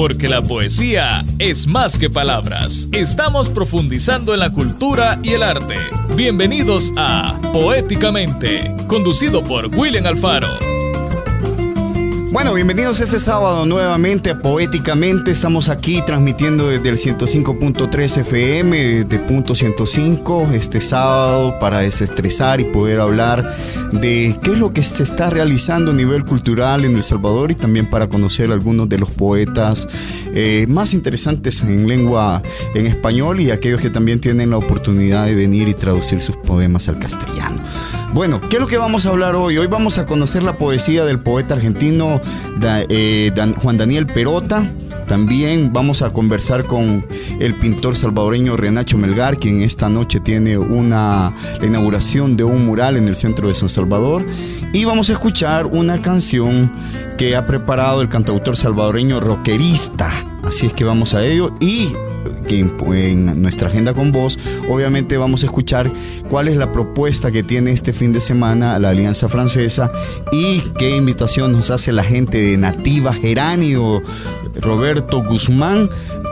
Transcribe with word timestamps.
porque 0.00 0.28
la 0.28 0.40
poesía 0.40 1.22
es 1.38 1.66
más 1.66 1.98
que 1.98 2.08
palabras. 2.08 2.88
Estamos 2.90 3.50
profundizando 3.50 4.32
en 4.32 4.40
la 4.40 4.50
cultura 4.50 5.18
y 5.22 5.34
el 5.34 5.42
arte. 5.42 5.74
Bienvenidos 6.16 6.90
a 6.96 7.38
Poéticamente, 7.52 8.74
conducido 8.86 9.42
por 9.42 9.66
William 9.66 10.06
Alfaro. 10.06 10.69
Bueno, 12.32 12.54
bienvenidos 12.54 13.00
este 13.00 13.18
sábado 13.18 13.66
nuevamente 13.66 14.30
a 14.30 14.38
Poéticamente. 14.38 15.32
Estamos 15.32 15.68
aquí 15.68 16.00
transmitiendo 16.06 16.68
desde 16.68 16.90
el 16.90 16.96
105.3 16.96 18.18
FM 18.18 19.04
de 19.04 19.18
punto 19.18 19.56
105 19.56 20.50
este 20.52 20.80
sábado 20.80 21.58
para 21.58 21.78
desestresar 21.78 22.60
y 22.60 22.64
poder 22.64 23.00
hablar 23.00 23.52
de 23.90 24.38
qué 24.44 24.52
es 24.52 24.58
lo 24.58 24.72
que 24.72 24.84
se 24.84 25.02
está 25.02 25.28
realizando 25.28 25.90
a 25.90 25.94
nivel 25.94 26.24
cultural 26.24 26.84
en 26.84 26.94
El 26.94 27.02
Salvador 27.02 27.50
y 27.50 27.56
también 27.56 27.90
para 27.90 28.08
conocer 28.08 28.52
algunos 28.52 28.88
de 28.88 28.98
los 28.98 29.10
poetas 29.10 29.88
eh, 30.32 30.66
más 30.68 30.94
interesantes 30.94 31.62
en 31.62 31.88
lengua 31.88 32.42
en 32.76 32.86
español 32.86 33.40
y 33.40 33.50
aquellos 33.50 33.80
que 33.80 33.90
también 33.90 34.20
tienen 34.20 34.50
la 34.50 34.58
oportunidad 34.58 35.26
de 35.26 35.34
venir 35.34 35.66
y 35.66 35.74
traducir 35.74 36.20
sus 36.20 36.36
poemas 36.36 36.88
al 36.88 37.00
castellano. 37.00 37.60
Bueno, 38.12 38.40
¿qué 38.40 38.56
es 38.56 38.60
lo 38.60 38.66
que 38.66 38.76
vamos 38.76 39.06
a 39.06 39.10
hablar 39.10 39.36
hoy? 39.36 39.56
Hoy 39.56 39.68
vamos 39.68 39.98
a 39.98 40.04
conocer 40.04 40.42
la 40.42 40.58
poesía 40.58 41.04
del 41.04 41.20
poeta 41.20 41.54
argentino 41.54 42.20
eh, 42.60 43.32
Juan 43.62 43.76
Daniel 43.76 44.06
Perota. 44.06 44.68
También 45.06 45.72
vamos 45.72 46.02
a 46.02 46.10
conversar 46.10 46.64
con 46.64 47.06
el 47.38 47.54
pintor 47.54 47.94
salvadoreño 47.94 48.56
Renacho 48.56 48.98
Melgar, 48.98 49.38
quien 49.38 49.62
esta 49.62 49.88
noche 49.88 50.18
tiene 50.18 50.58
una, 50.58 51.32
la 51.60 51.66
inauguración 51.66 52.36
de 52.36 52.42
un 52.42 52.66
mural 52.66 52.96
en 52.96 53.06
el 53.06 53.14
centro 53.14 53.46
de 53.46 53.54
San 53.54 53.68
Salvador. 53.68 54.24
Y 54.72 54.84
vamos 54.84 55.08
a 55.10 55.12
escuchar 55.12 55.66
una 55.66 56.02
canción 56.02 56.72
que 57.16 57.36
ha 57.36 57.44
preparado 57.44 58.02
el 58.02 58.08
cantautor 58.08 58.56
salvadoreño 58.56 59.20
rockerista. 59.20 60.10
Así 60.42 60.66
es 60.66 60.72
que 60.72 60.82
vamos 60.82 61.14
a 61.14 61.24
ello. 61.24 61.54
Y 61.60 61.92
en, 62.48 63.42
nuestra 63.42 63.68
agenda 63.68 63.92
con 63.94 64.12
vos, 64.12 64.38
obviamente 64.68 65.16
vamos 65.16 65.42
a 65.42 65.46
escuchar 65.46 65.90
cuál 66.28 66.48
es 66.48 66.56
la 66.56 66.72
propuesta 66.72 67.30
que 67.30 67.42
tiene 67.42 67.72
este 67.72 67.92
fin 67.92 68.12
de 68.12 68.20
semana 68.20 68.78
la 68.78 68.90
Alianza 68.90 69.28
Francesa 69.28 69.90
y 70.32 70.60
qué 70.78 70.96
invitación 70.96 71.52
nos 71.52 71.70
hace 71.70 71.92
la 71.92 72.02
gente 72.02 72.40
de 72.40 72.56
Nativa 72.56 73.12
Geranio, 73.12 74.02
Roberto 74.60 75.22
Guzmán, 75.22 75.88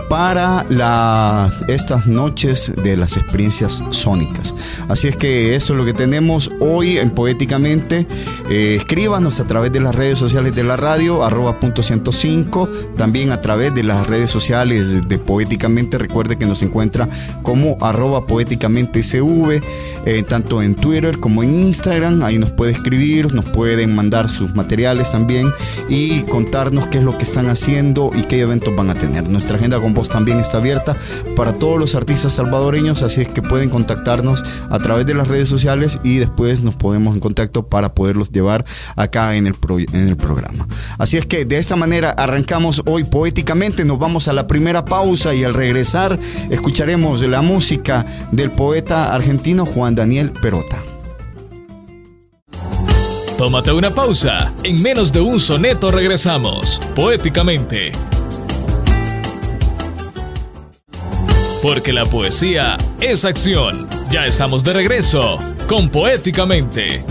para 0.08 0.64
estas 1.68 2.06
noches 2.06 2.72
de 2.82 2.96
las 2.96 3.16
experiencias 3.16 3.82
sónicas. 3.90 4.54
Así 4.88 5.08
es 5.08 5.16
que 5.16 5.54
eso 5.54 5.72
es 5.72 5.78
lo 5.78 5.84
que 5.84 5.92
tenemos 5.92 6.50
hoy 6.60 6.98
en 6.98 7.10
Poéticamente. 7.10 8.06
Eh, 8.50 8.76
escríbanos 8.76 9.40
a 9.40 9.46
través 9.46 9.72
de 9.72 9.80
las 9.80 9.94
redes 9.94 10.18
sociales 10.18 10.54
de 10.54 10.64
la 10.64 10.76
radio, 10.76 11.24
arroba 11.24 11.60
punto 11.60 11.82
105, 11.82 12.68
también 12.96 13.32
a 13.32 13.40
través 13.40 13.74
de 13.74 13.82
las 13.82 14.06
redes 14.06 14.30
sociales 14.30 15.08
de 15.08 15.18
Poéticamente. 15.18 15.98
Recuerde 15.98 16.36
que 16.36 16.46
nos 16.46 16.62
encuentra 16.62 17.08
como 17.42 17.76
arroba 17.80 18.26
poéticamente 18.26 19.02
CV, 19.02 19.60
eh, 20.06 20.22
tanto 20.22 20.62
en 20.62 20.74
Twitter 20.74 21.18
como 21.18 21.42
en 21.42 21.62
Instagram. 21.62 22.22
Ahí 22.22 22.38
nos 22.38 22.50
puede 22.50 22.72
escribir, 22.72 23.34
nos 23.34 23.46
pueden 23.46 23.94
mandar 23.94 24.28
sus 24.28 24.54
materiales 24.54 25.12
también 25.12 25.52
y 25.88 26.20
contarnos 26.22 26.86
qué 26.86 26.98
es 26.98 27.04
lo 27.04 27.16
que 27.16 27.24
están 27.24 27.48
haciendo 27.48 28.10
y 28.14 28.22
qué 28.22 28.40
eventos 28.40 28.74
van 28.74 28.90
a 28.90 28.94
tener. 28.94 29.28
Nuestra 29.28 29.56
agenda 29.56 29.78
con 29.80 29.94
también 30.06 30.38
está 30.38 30.58
abierta 30.58 30.94
para 31.34 31.54
todos 31.54 31.80
los 31.80 31.94
artistas 31.94 32.34
salvadoreños, 32.34 33.02
así 33.02 33.22
es 33.22 33.28
que 33.28 33.42
pueden 33.42 33.70
contactarnos 33.70 34.44
a 34.70 34.78
través 34.78 35.06
de 35.06 35.14
las 35.14 35.26
redes 35.28 35.48
sociales 35.48 35.98
y 36.04 36.18
después 36.18 36.62
nos 36.62 36.76
ponemos 36.76 37.14
en 37.14 37.20
contacto 37.20 37.66
para 37.66 37.94
poderlos 37.94 38.30
llevar 38.30 38.64
acá 38.96 39.34
en 39.34 39.46
el, 39.46 39.54
en 39.92 40.08
el 40.08 40.16
programa. 40.16 40.68
Así 40.98 41.16
es 41.16 41.26
que 41.26 41.44
de 41.44 41.58
esta 41.58 41.74
manera 41.76 42.10
arrancamos 42.10 42.82
hoy 42.86 43.04
poéticamente, 43.04 43.84
nos 43.84 43.98
vamos 43.98 44.28
a 44.28 44.32
la 44.32 44.46
primera 44.46 44.84
pausa 44.84 45.34
y 45.34 45.44
al 45.44 45.54
regresar 45.54 46.18
escucharemos 46.50 47.22
la 47.22 47.42
música 47.42 48.04
del 48.30 48.50
poeta 48.50 49.14
argentino 49.14 49.64
Juan 49.64 49.94
Daniel 49.94 50.30
Perota. 50.30 50.82
Tómate 53.38 53.70
una 53.70 53.90
pausa. 53.90 54.52
En 54.64 54.82
menos 54.82 55.12
de 55.12 55.20
un 55.20 55.38
soneto 55.38 55.92
regresamos. 55.92 56.82
Poéticamente. 56.96 57.92
Porque 61.62 61.92
la 61.92 62.06
poesía 62.06 62.78
es 63.00 63.24
acción. 63.24 63.88
Ya 64.10 64.26
estamos 64.26 64.62
de 64.64 64.72
regreso 64.72 65.38
con 65.68 65.88
Poéticamente. 65.88 67.02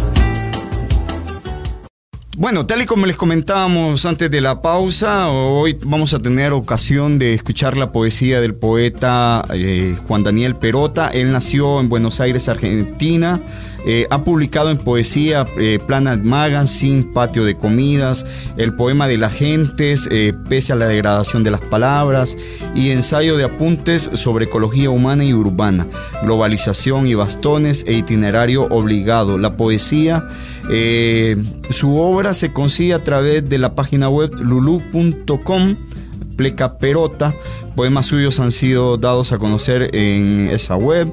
Bueno, 2.38 2.68
tal 2.68 2.84
y 2.84 2.86
como 2.86 3.08
les 3.08 3.18
comentábamos 3.18 4.06
antes 4.06 4.30
de 4.30 4.42
la 4.42 4.62
pausa, 4.62 5.30
hoy 5.30 5.76
vamos 5.82 6.14
a 6.14 6.20
tener 6.20 6.54
ocasión 6.54 7.18
de 7.18 7.34
escuchar 7.34 7.76
la 7.76 7.92
poesía 7.92 8.40
del 8.40 8.54
poeta 8.54 9.44
eh, 9.52 9.98
Juan 10.08 10.24
Daniel 10.24 10.56
Perota. 10.56 11.10
Él 11.10 11.32
nació 11.32 11.80
en 11.80 11.90
Buenos 11.90 12.20
Aires, 12.20 12.48
Argentina. 12.48 13.42
Eh, 13.90 14.06
ha 14.10 14.22
publicado 14.22 14.70
en 14.70 14.76
poesía 14.76 15.46
eh, 15.58 15.80
Planet 15.88 16.22
Magazine, 16.22 17.04
Patio 17.14 17.46
de 17.46 17.56
Comidas, 17.56 18.26
El 18.58 18.74
Poema 18.74 19.08
de 19.08 19.18
las 19.18 19.34
Gentes, 19.34 20.10
Pese 20.50 20.74
a 20.74 20.76
la 20.76 20.88
degradación 20.88 21.44
de 21.46 21.52
las 21.52 21.62
palabras, 21.62 22.36
y 22.76 22.90
ensayo 22.90 23.38
de 23.38 23.46
apuntes 23.46 24.10
sobre 24.16 24.46
ecología 24.46 24.90
humana 24.90 25.24
y 25.24 25.34
urbana, 25.34 25.88
globalización 26.24 27.08
y 27.08 27.14
bastones 27.14 27.86
e 27.88 27.94
itinerario 27.94 28.64
obligado. 28.64 29.38
La 29.38 29.56
poesía, 29.56 30.28
su 31.70 31.98
obra 31.98 32.34
se 32.34 32.52
consigue 32.52 32.94
a 32.94 33.04
través 33.04 33.48
de 33.48 33.58
la 33.58 33.74
página 33.74 34.10
web 34.10 34.34
lulu.com, 34.36 35.76
pleca 36.36 36.78
perota. 36.78 37.34
Poemas 37.76 38.08
suyos 38.08 38.40
han 38.40 38.52
sido 38.52 38.98
dados 38.98 39.32
a 39.32 39.38
conocer 39.38 39.96
en 39.96 40.50
esa 40.52 40.76
web 40.76 41.08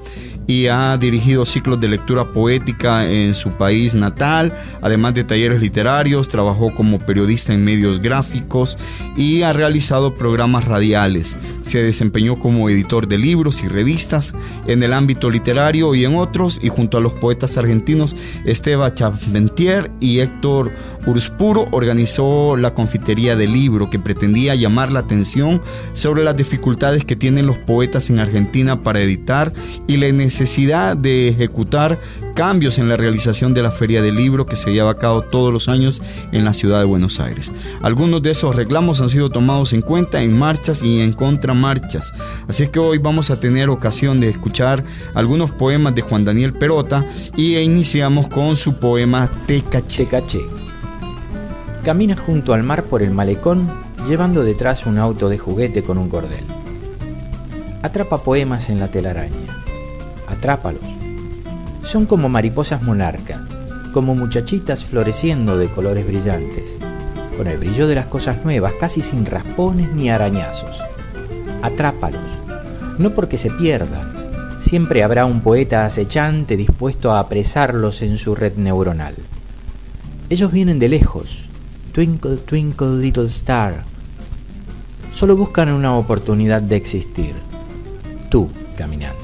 y 0.46 0.66
ha 0.66 0.96
dirigido 0.98 1.44
ciclos 1.44 1.80
de 1.80 1.88
lectura 1.88 2.24
poética 2.24 3.08
en 3.08 3.34
su 3.34 3.50
país 3.50 3.94
natal, 3.94 4.52
además 4.82 5.14
de 5.14 5.24
talleres 5.24 5.60
literarios, 5.60 6.28
trabajó 6.28 6.74
como 6.74 6.98
periodista 6.98 7.54
en 7.54 7.64
medios 7.64 8.00
gráficos 8.00 8.76
y 9.16 9.42
ha 9.42 9.52
realizado 9.52 10.14
programas 10.14 10.64
radiales. 10.64 11.36
Se 11.62 11.82
desempeñó 11.82 12.38
como 12.38 12.68
editor 12.68 13.08
de 13.08 13.18
libros 13.18 13.62
y 13.62 13.68
revistas 13.68 14.34
en 14.66 14.82
el 14.82 14.92
ámbito 14.92 15.30
literario 15.30 15.94
y 15.94 16.04
en 16.04 16.16
otros, 16.16 16.60
y 16.62 16.68
junto 16.68 16.98
a 16.98 17.00
los 17.00 17.12
poetas 17.12 17.56
argentinos 17.56 18.14
Esteban 18.44 18.94
Chaventier 18.94 19.90
y 20.00 20.18
Héctor 20.18 20.70
Urspuro 21.06 21.66
organizó 21.70 22.56
la 22.56 22.74
confitería 22.74 23.36
del 23.36 23.52
libro 23.52 23.90
que 23.90 23.98
pretendía 23.98 24.54
llamar 24.54 24.90
la 24.90 25.00
atención 25.00 25.60
sobre 25.92 26.24
las 26.24 26.36
dificultades 26.36 27.04
que 27.04 27.16
tienen 27.16 27.46
los 27.46 27.58
poetas 27.58 28.10
en 28.10 28.18
Argentina 28.18 28.82
para 28.82 29.00
editar 29.00 29.52
y 29.86 29.96
la 29.96 30.10
necesidad 30.10 30.33
de 30.38 31.28
ejecutar 31.28 31.96
cambios 32.34 32.78
en 32.78 32.88
la 32.88 32.96
realización 32.96 33.54
de 33.54 33.62
la 33.62 33.70
Feria 33.70 34.02
del 34.02 34.16
Libro 34.16 34.46
que 34.46 34.56
se 34.56 34.72
lleva 34.72 34.90
a 34.90 34.96
cabo 34.96 35.22
todos 35.22 35.52
los 35.52 35.68
años 35.68 36.02
en 36.32 36.44
la 36.44 36.52
ciudad 36.52 36.80
de 36.80 36.86
Buenos 36.86 37.20
Aires. 37.20 37.52
Algunos 37.82 38.20
de 38.20 38.32
esos 38.32 38.56
reclamos 38.56 39.00
han 39.00 39.10
sido 39.10 39.30
tomados 39.30 39.72
en 39.72 39.80
cuenta 39.80 40.22
en 40.22 40.36
marchas 40.36 40.82
y 40.82 41.00
en 41.00 41.12
contramarchas. 41.12 42.12
Así 42.48 42.64
es 42.64 42.70
que 42.70 42.80
hoy 42.80 42.98
vamos 42.98 43.30
a 43.30 43.38
tener 43.38 43.68
ocasión 43.68 44.18
de 44.18 44.28
escuchar 44.28 44.82
algunos 45.14 45.52
poemas 45.52 45.94
de 45.94 46.02
Juan 46.02 46.24
Daniel 46.24 46.52
Perota 46.52 47.06
y 47.36 47.56
iniciamos 47.58 48.26
con 48.26 48.56
su 48.56 48.74
poema 48.74 49.30
Tecache. 49.46 50.06
Caché. 50.06 50.40
Camina 51.84 52.16
junto 52.16 52.54
al 52.54 52.64
mar 52.64 52.82
por 52.82 53.02
el 53.02 53.12
malecón 53.12 53.70
llevando 54.08 54.42
detrás 54.42 54.84
un 54.84 54.98
auto 54.98 55.28
de 55.28 55.38
juguete 55.38 55.84
con 55.84 55.96
un 55.96 56.08
cordel. 56.08 56.44
Atrapa 57.82 58.18
poemas 58.18 58.68
en 58.68 58.80
la 58.80 58.88
telaraña 58.88 59.63
atrápalos. 60.28 60.84
Son 61.84 62.06
como 62.06 62.28
mariposas 62.28 62.82
monarca, 62.82 63.46
como 63.92 64.14
muchachitas 64.14 64.84
floreciendo 64.84 65.56
de 65.56 65.68
colores 65.68 66.06
brillantes, 66.06 66.76
con 67.36 67.46
el 67.46 67.58
brillo 67.58 67.86
de 67.86 67.94
las 67.94 68.06
cosas 68.06 68.44
nuevas, 68.44 68.72
casi 68.80 69.02
sin 69.02 69.26
raspones 69.26 69.92
ni 69.92 70.10
arañazos. 70.10 70.78
Atrápalos, 71.62 72.22
no 72.98 73.10
porque 73.10 73.38
se 73.38 73.50
pierdan, 73.50 74.12
siempre 74.60 75.02
habrá 75.02 75.26
un 75.26 75.40
poeta 75.40 75.84
acechante 75.84 76.56
dispuesto 76.56 77.12
a 77.12 77.20
apresarlos 77.20 78.02
en 78.02 78.18
su 78.18 78.34
red 78.34 78.56
neuronal. 78.56 79.14
Ellos 80.30 80.50
vienen 80.50 80.78
de 80.78 80.88
lejos, 80.88 81.44
twinkle, 81.92 82.38
twinkle, 82.38 82.96
little 82.96 83.26
star. 83.26 83.84
Solo 85.12 85.36
buscan 85.36 85.70
una 85.70 85.96
oportunidad 85.96 86.60
de 86.62 86.76
existir. 86.76 87.34
Tú, 88.30 88.50
caminante. 88.76 89.23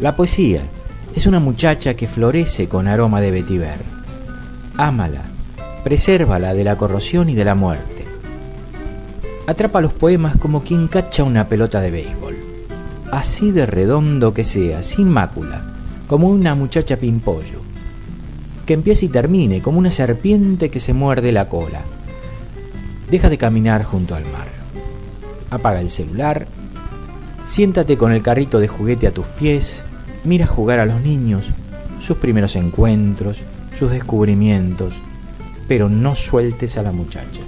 La 0.00 0.14
poesía 0.14 0.62
es 1.16 1.26
una 1.26 1.40
muchacha 1.40 1.94
que 1.94 2.06
florece 2.06 2.68
con 2.68 2.86
aroma 2.86 3.20
de 3.20 3.32
vetiver. 3.32 3.78
Ámala, 4.76 5.22
presérvala 5.82 6.54
de 6.54 6.62
la 6.62 6.76
corrosión 6.76 7.28
y 7.28 7.34
de 7.34 7.44
la 7.44 7.56
muerte. 7.56 8.04
Atrapa 9.48 9.80
los 9.80 9.92
poemas 9.92 10.36
como 10.36 10.62
quien 10.62 10.86
cacha 10.86 11.24
una 11.24 11.48
pelota 11.48 11.80
de 11.80 11.90
béisbol. 11.90 12.36
Así 13.10 13.50
de 13.50 13.66
redondo 13.66 14.32
que 14.32 14.44
sea, 14.44 14.84
sin 14.84 15.10
mácula, 15.10 15.64
como 16.06 16.28
una 16.28 16.54
muchacha 16.54 16.96
pimpollo. 16.96 17.58
Que 18.66 18.74
empiece 18.74 19.06
y 19.06 19.08
termine 19.08 19.60
como 19.62 19.80
una 19.80 19.90
serpiente 19.90 20.70
que 20.70 20.78
se 20.78 20.92
muerde 20.92 21.32
la 21.32 21.48
cola. 21.48 21.82
Deja 23.10 23.28
de 23.28 23.38
caminar 23.38 23.82
junto 23.82 24.14
al 24.14 24.24
mar. 24.26 24.46
apaga 25.50 25.80
el 25.80 25.90
celular, 25.90 26.46
siéntate 27.48 27.96
con 27.96 28.12
el 28.12 28.22
carrito 28.22 28.60
de 28.60 28.68
juguete 28.68 29.08
a 29.08 29.12
tus 29.12 29.24
pies, 29.26 29.82
mira 30.28 30.46
jugar 30.46 30.78
a 30.78 30.86
los 30.86 31.00
niños, 31.00 31.44
sus 32.06 32.18
primeros 32.18 32.54
encuentros, 32.54 33.38
sus 33.78 33.90
descubrimientos, 33.90 34.94
pero 35.66 35.88
no 35.88 36.14
sueltes 36.14 36.76
a 36.76 36.82
la 36.82 36.92
muchacha. 36.92 37.40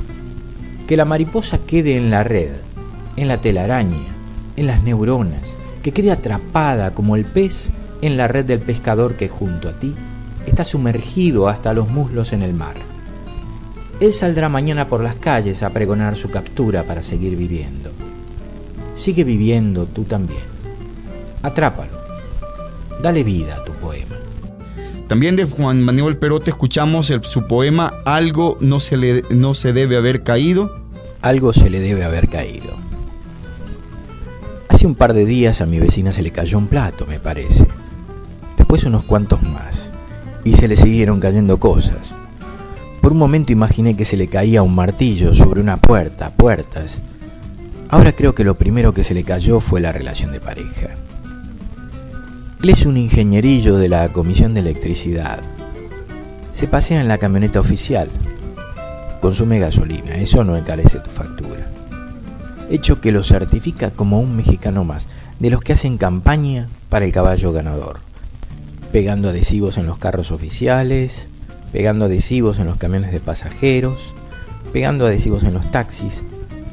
Que 0.89 0.97
la 0.97 1.05
mariposa 1.05 1.59
quede 1.59 1.97
en 1.97 2.11
la 2.11 2.25
red, 2.25 2.51
en 3.17 3.29
la 3.29 3.39
telaraña, 3.39 4.09
en 4.57 4.67
las 4.67 4.83
neuronas, 4.83 5.57
que 5.83 5.93
quede 5.93 6.11
atrapada 6.11 6.93
como 6.93 7.17
el 7.17 7.25
pez 7.27 7.71
en 8.03 8.17
la 8.17 8.29
red 8.29 8.47
del 8.47 8.61
pescador 8.61 9.15
que 9.15 9.29
junto 9.29 9.69
a 9.69 9.73
ti 9.73 9.95
está 10.47 10.65
sumergido 10.65 11.49
hasta 11.49 11.75
los 11.75 11.89
muslos 11.89 12.33
en 12.33 12.43
el 12.43 12.55
mar. 12.55 12.75
Él 14.01 14.15
saldrá 14.15 14.49
mañana 14.49 14.89
por 14.89 15.03
las 15.03 15.17
calles 15.17 15.63
a 15.63 15.71
pregonar 15.71 16.17
su 16.17 16.31
captura 16.31 16.85
para 16.85 17.03
seguir 17.03 17.37
viviendo. 17.37 17.91
Sigue 18.97 19.25
viviendo 19.25 19.85
tú 19.85 20.05
también. 20.05 20.41
Atrápalo. 21.43 22.00
Dale 23.03 23.25
vida 23.25 23.57
a 23.57 23.65
tu 23.65 23.73
poema. 23.73 24.17
También 25.09 25.35
de 25.35 25.45
Juan 25.45 25.81
Manuel 25.83 26.19
Perote 26.19 26.51
escuchamos 26.51 27.13
su 27.23 27.47
poema 27.49 27.93
Algo 28.05 28.59
no 28.61 28.79
se, 28.79 28.97
le, 28.97 29.23
no 29.31 29.55
se 29.55 29.73
debe 29.73 29.97
haber 29.97 30.23
caído. 30.23 30.85
Algo 31.23 31.53
se 31.53 31.71
le 31.71 31.81
debe 31.81 32.05
haber 32.05 32.29
caído. 32.29 32.79
Hace 34.69 34.87
un 34.87 34.95
par 34.95 35.15
de 35.15 35.25
días 35.25 35.61
a 35.61 35.67
mi 35.67 35.81
vecina 35.81 36.13
se 36.13 36.23
le 36.23 36.31
cayó 36.31 36.59
un 36.59 36.69
plato, 36.69 37.07
me 37.07 37.19
parece. 37.19 37.67
Después 38.57 38.85
unos 38.85 39.05
cuantos 39.05 39.43
más. 39.43 39.91
Y 40.45 40.55
se 40.55 40.69
le 40.69 40.77
siguieron 40.77 41.21
cayendo 41.21 41.59
cosas. 41.59 42.15
Por 43.01 43.13
un 43.13 43.19
momento 43.19 43.53
imaginé 43.53 43.97
que 43.97 44.05
se 44.05 44.17
le 44.17 44.29
caía 44.29 44.63
un 44.63 44.75
martillo 44.75 45.35
sobre 45.35 45.61
una 45.61 45.77
puerta, 45.77 46.31
puertas. 46.31 46.99
Ahora 47.89 48.13
creo 48.13 48.35
que 48.35 48.45
lo 48.45 48.55
primero 48.57 48.93
que 48.93 49.05
se 49.05 49.15
le 49.15 49.25
cayó 49.25 49.61
fue 49.61 49.81
la 49.81 49.93
relación 49.93 50.33
de 50.33 50.41
pareja. 50.41 50.91
Él 52.63 52.69
es 52.69 52.85
un 52.85 52.99
ingenierillo 52.99 53.79
de 53.79 53.89
la 53.89 54.07
Comisión 54.11 54.53
de 54.53 54.61
Electricidad. 54.61 55.41
Se 56.53 56.67
pasea 56.67 57.01
en 57.01 57.09
la 57.09 57.17
camioneta 57.17 57.59
oficial. 57.59 58.09
Consume 59.23 59.59
gasolina, 59.59 60.17
eso 60.17 60.45
no 60.45 60.59
encarece 60.59 60.99
tu 60.99 61.09
factura. 61.09 61.71
Hecho 62.71 63.01
que 63.01 63.13
lo 63.13 63.25
certifica 63.25 63.91
como 63.91 64.21
un 64.21 64.37
mexicano 64.37 64.85
más, 64.85 65.09
de 65.39 65.49
los 65.49 65.63
que 65.63 65.73
hacen 65.73 65.97
campaña 65.97 66.67
para 66.91 67.07
el 67.07 67.13
caballo 67.13 67.51
ganador. 67.55 68.01
Pegando 68.93 69.31
adhesivos 69.31 69.79
en 69.79 69.87
los 69.87 69.97
carros 69.97 70.31
oficiales, 70.31 71.29
pegando 71.73 72.05
adhesivos 72.05 72.59
en 72.59 72.67
los 72.67 72.77
camiones 72.77 73.11
de 73.11 73.21
pasajeros, 73.21 74.13
pegando 74.71 75.07
adhesivos 75.07 75.45
en 75.45 75.55
los 75.55 75.71
taxis, 75.71 76.23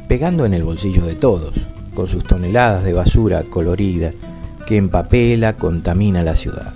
pegando 0.10 0.46
en 0.46 0.54
el 0.54 0.66
bolsillo 0.66 1.06
de 1.06 1.16
todos, 1.16 1.54
con 1.94 2.10
sus 2.10 2.26
toneladas 2.26 2.84
de 2.84 2.92
basura 2.92 3.44
colorida 3.44 4.12
que 4.68 4.76
empapela, 4.76 5.54
contamina 5.54 6.22
la 6.24 6.36
ciudad. 6.36 6.74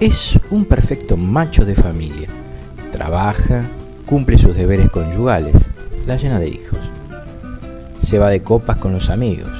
Es 0.00 0.38
un 0.50 0.66
perfecto 0.66 1.16
macho 1.16 1.64
de 1.64 1.74
familia. 1.74 2.28
Trabaja, 2.92 3.64
cumple 4.04 4.36
sus 4.36 4.54
deberes 4.54 4.90
conyugales, 4.90 5.54
la 6.06 6.16
llena 6.16 6.38
de 6.38 6.50
hijos. 6.50 6.78
Se 8.02 8.18
va 8.18 8.28
de 8.28 8.42
copas 8.42 8.76
con 8.76 8.92
los 8.92 9.08
amigos. 9.08 9.50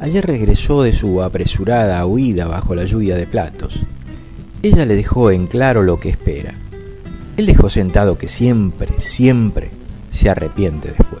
Ayer 0.00 0.26
regresó 0.26 0.82
de 0.82 0.92
su 0.92 1.22
apresurada 1.22 2.04
huida 2.04 2.46
bajo 2.46 2.74
la 2.74 2.84
lluvia 2.84 3.16
de 3.16 3.26
platos. 3.26 3.80
Ella 4.62 4.84
le 4.84 4.94
dejó 4.94 5.30
en 5.30 5.46
claro 5.46 5.82
lo 5.82 5.98
que 5.98 6.10
espera. 6.10 6.52
Él 7.38 7.46
dejó 7.46 7.70
sentado 7.70 8.18
que 8.18 8.28
siempre, 8.28 8.88
siempre 8.98 9.70
se 10.10 10.28
arrepiente 10.28 10.88
después. 10.88 11.11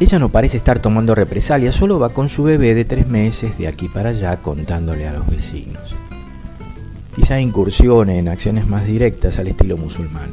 Ella 0.00 0.20
no 0.20 0.28
parece 0.28 0.56
estar 0.58 0.78
tomando 0.78 1.16
represalias, 1.16 1.74
solo 1.74 1.98
va 1.98 2.10
con 2.10 2.28
su 2.28 2.44
bebé 2.44 2.74
de 2.74 2.84
tres 2.84 3.08
meses 3.08 3.58
de 3.58 3.66
aquí 3.66 3.88
para 3.88 4.10
allá 4.10 4.36
contándole 4.36 5.08
a 5.08 5.12
los 5.12 5.26
vecinos. 5.26 5.92
Quizá 7.16 7.40
incursione 7.40 8.18
en 8.18 8.28
acciones 8.28 8.68
más 8.68 8.86
directas 8.86 9.40
al 9.40 9.48
estilo 9.48 9.76
musulmán. 9.76 10.30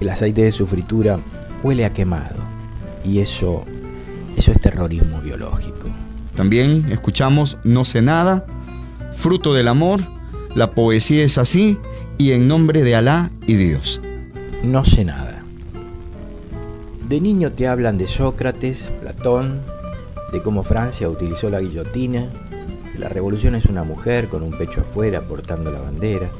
El 0.00 0.08
aceite 0.08 0.42
de 0.42 0.52
su 0.52 0.66
fritura 0.66 1.18
huele 1.62 1.84
a 1.84 1.92
quemado 1.92 2.36
y 3.04 3.18
eso, 3.18 3.64
eso 4.38 4.52
es 4.52 4.60
terrorismo 4.62 5.20
biológico. 5.20 5.88
También 6.34 6.86
escuchamos 6.90 7.58
No 7.62 7.84
sé 7.84 8.00
nada, 8.00 8.46
fruto 9.12 9.52
del 9.52 9.68
amor, 9.68 10.00
la 10.54 10.70
poesía 10.70 11.24
es 11.24 11.36
así 11.36 11.78
y 12.16 12.32
en 12.32 12.48
nombre 12.48 12.82
de 12.82 12.96
Alá 12.96 13.30
y 13.46 13.56
Dios. 13.56 14.00
No 14.62 14.82
sé 14.82 15.04
nada. 15.04 15.23
De 17.08 17.20
niño 17.20 17.52
te 17.52 17.68
hablan 17.68 17.98
de 17.98 18.06
Sócrates, 18.06 18.88
Platón, 19.02 19.60
de 20.32 20.40
cómo 20.40 20.62
Francia 20.62 21.10
utilizó 21.10 21.50
la 21.50 21.60
guillotina, 21.60 22.30
que 22.90 22.98
la 22.98 23.10
revolución 23.10 23.54
es 23.54 23.66
una 23.66 23.84
mujer 23.84 24.28
con 24.28 24.42
un 24.42 24.52
pecho 24.52 24.80
afuera 24.80 25.20
portando 25.20 25.70
la 25.70 25.80
bandera. 25.80 26.30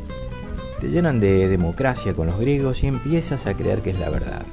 Te 0.81 0.88
llenan 0.88 1.20
de 1.20 1.49
democracia 1.49 2.14
con 2.14 2.28
los 2.28 2.40
griegos 2.40 2.82
y 2.82 2.87
empiezas 2.87 3.46
a 3.46 3.52
creer 3.52 3.82
que 3.82 3.90
es 3.90 4.00
la 4.00 4.08
verdad. 4.08 4.46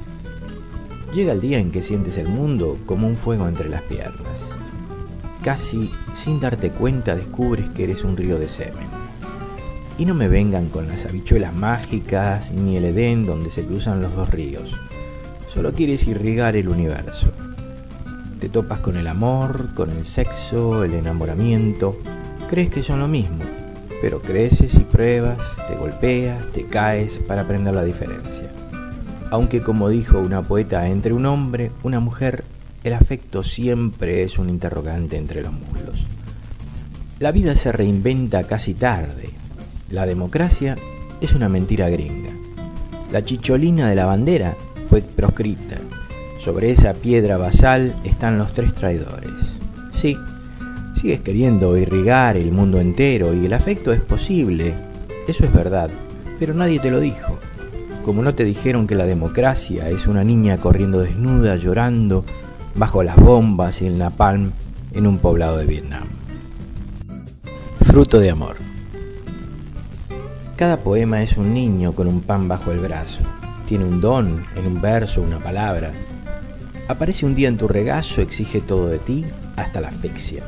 Llega 1.13 1.31
el 1.31 1.39
día 1.39 1.59
en 1.59 1.71
que 1.71 1.81
sientes 1.81 2.17
el 2.17 2.27
mundo 2.27 2.77
como 2.85 3.07
un 3.07 3.15
fuego 3.15 3.47
entre 3.47 3.69
las 3.69 3.83
piernas. 3.83 4.43
Casi 5.45 5.89
sin 6.13 6.41
darte 6.41 6.71
cuenta 6.71 7.15
descubres 7.15 7.69
que 7.69 7.85
eres 7.85 8.03
un 8.03 8.17
río 8.17 8.37
de 8.37 8.49
semen. 8.49 8.89
Y 9.97 10.03
no 10.03 10.13
me 10.13 10.27
vengan 10.27 10.67
con 10.67 10.89
las 10.89 11.05
habichuelas 11.05 11.55
mágicas 11.55 12.51
ni 12.51 12.75
el 12.75 12.83
Edén 12.83 13.25
donde 13.25 13.49
se 13.49 13.63
cruzan 13.63 14.01
los 14.01 14.13
dos 14.13 14.29
ríos 14.29 14.75
Solo 15.53 15.73
quieres 15.73 16.07
irrigar 16.07 16.55
el 16.55 16.69
universo. 16.69 17.33
Te 18.39 18.47
topas 18.47 18.79
con 18.79 18.95
el 18.95 19.05
amor, 19.07 19.73
con 19.73 19.91
el 19.91 20.05
sexo, 20.05 20.85
el 20.85 20.93
enamoramiento. 20.93 21.99
Crees 22.49 22.69
que 22.69 22.81
son 22.81 23.01
lo 23.01 23.09
mismo, 23.09 23.43
pero 24.01 24.21
creces 24.21 24.75
y 24.75 24.79
pruebas, 24.79 25.37
te 25.67 25.75
golpeas, 25.75 26.45
te 26.53 26.67
caes 26.67 27.19
para 27.27 27.41
aprender 27.41 27.73
la 27.73 27.83
diferencia. 27.83 28.49
Aunque 29.29 29.61
como 29.61 29.89
dijo 29.89 30.19
una 30.19 30.41
poeta, 30.41 30.87
entre 30.87 31.11
un 31.11 31.25
hombre, 31.25 31.71
una 31.83 31.99
mujer, 31.99 32.45
el 32.85 32.93
afecto 32.93 33.43
siempre 33.43 34.23
es 34.23 34.39
un 34.39 34.49
interrogante 34.49 35.17
entre 35.17 35.43
los 35.43 35.51
muslos. 35.51 36.07
La 37.19 37.33
vida 37.33 37.55
se 37.55 37.73
reinventa 37.73 38.45
casi 38.45 38.73
tarde. 38.73 39.29
La 39.89 40.05
democracia 40.05 40.77
es 41.19 41.33
una 41.33 41.49
mentira 41.49 41.89
gringa. 41.89 42.31
La 43.11 43.25
chicholina 43.25 43.89
de 43.89 43.95
la 43.95 44.05
bandera 44.05 44.55
fue 44.91 45.01
proscrita. 45.01 45.77
Sobre 46.41 46.69
esa 46.69 46.93
piedra 46.93 47.37
basal 47.37 47.95
están 48.03 48.37
los 48.37 48.51
tres 48.51 48.75
traidores. 48.75 49.55
Sí, 49.95 50.17
sigues 50.93 51.21
queriendo 51.21 51.77
irrigar 51.77 52.35
el 52.35 52.51
mundo 52.51 52.77
entero 52.77 53.33
y 53.33 53.45
el 53.45 53.53
afecto 53.53 53.93
es 53.93 54.01
posible, 54.01 54.73
eso 55.29 55.45
es 55.45 55.53
verdad, 55.53 55.89
pero 56.39 56.53
nadie 56.53 56.79
te 56.79 56.91
lo 56.91 56.99
dijo. 56.99 57.39
Como 58.03 58.21
no 58.21 58.35
te 58.35 58.43
dijeron 58.43 58.85
que 58.85 58.95
la 58.95 59.05
democracia 59.05 59.89
es 59.89 60.07
una 60.07 60.25
niña 60.25 60.57
corriendo 60.57 60.99
desnuda, 60.99 61.55
llorando, 61.55 62.25
bajo 62.75 63.01
las 63.01 63.15
bombas 63.15 63.81
y 63.81 63.87
el 63.87 63.97
napalm 63.97 64.51
en 64.91 65.07
un 65.07 65.19
poblado 65.19 65.55
de 65.55 65.67
Vietnam. 65.67 66.03
Fruto 67.85 68.19
de 68.19 68.29
amor. 68.29 68.57
Cada 70.57 70.75
poema 70.75 71.23
es 71.23 71.37
un 71.37 71.53
niño 71.53 71.93
con 71.93 72.07
un 72.07 72.19
pan 72.19 72.49
bajo 72.49 72.71
el 72.71 72.79
brazo 72.79 73.21
tiene 73.71 73.85
un 73.85 74.01
don 74.01 74.35
en 74.57 74.67
un 74.67 74.81
verso, 74.81 75.21
una 75.21 75.39
palabra. 75.39 75.93
Aparece 76.89 77.25
un 77.25 77.35
día 77.35 77.47
en 77.47 77.55
tu 77.55 77.69
regazo, 77.69 78.19
exige 78.19 78.59
todo 78.59 78.89
de 78.89 78.99
ti, 78.99 79.23
hasta 79.55 79.79
la 79.79 79.87
asfixia. 79.87 80.43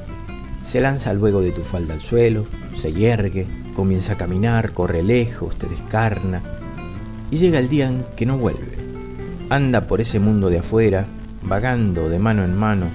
Se 0.66 0.82
lanza 0.82 1.14
luego 1.14 1.40
de 1.40 1.54
tu 1.54 1.62
falda 1.62 1.94
al 1.94 2.02
suelo, 2.02 2.46
se 2.76 2.92
yergue, 2.92 3.48
comienza 3.78 4.12
a 4.12 4.18
caminar, 4.18 4.74
corre 4.74 5.04
lejos, 5.04 5.58
te 5.58 5.70
descarna, 5.70 6.42
y 7.32 7.38
llega 7.38 7.60
el 7.60 7.70
día 7.70 7.88
en 7.88 8.04
que 8.18 8.26
no 8.26 8.38
vuelve. 8.38 8.76
Anda 9.50 9.88
por 9.88 10.02
ese 10.02 10.20
mundo 10.20 10.50
de 10.50 10.60
afuera, 10.60 11.06
vagando 11.44 12.10
de 12.10 12.20
mano 12.20 12.44
en 12.44 12.58
mano, 12.58 12.88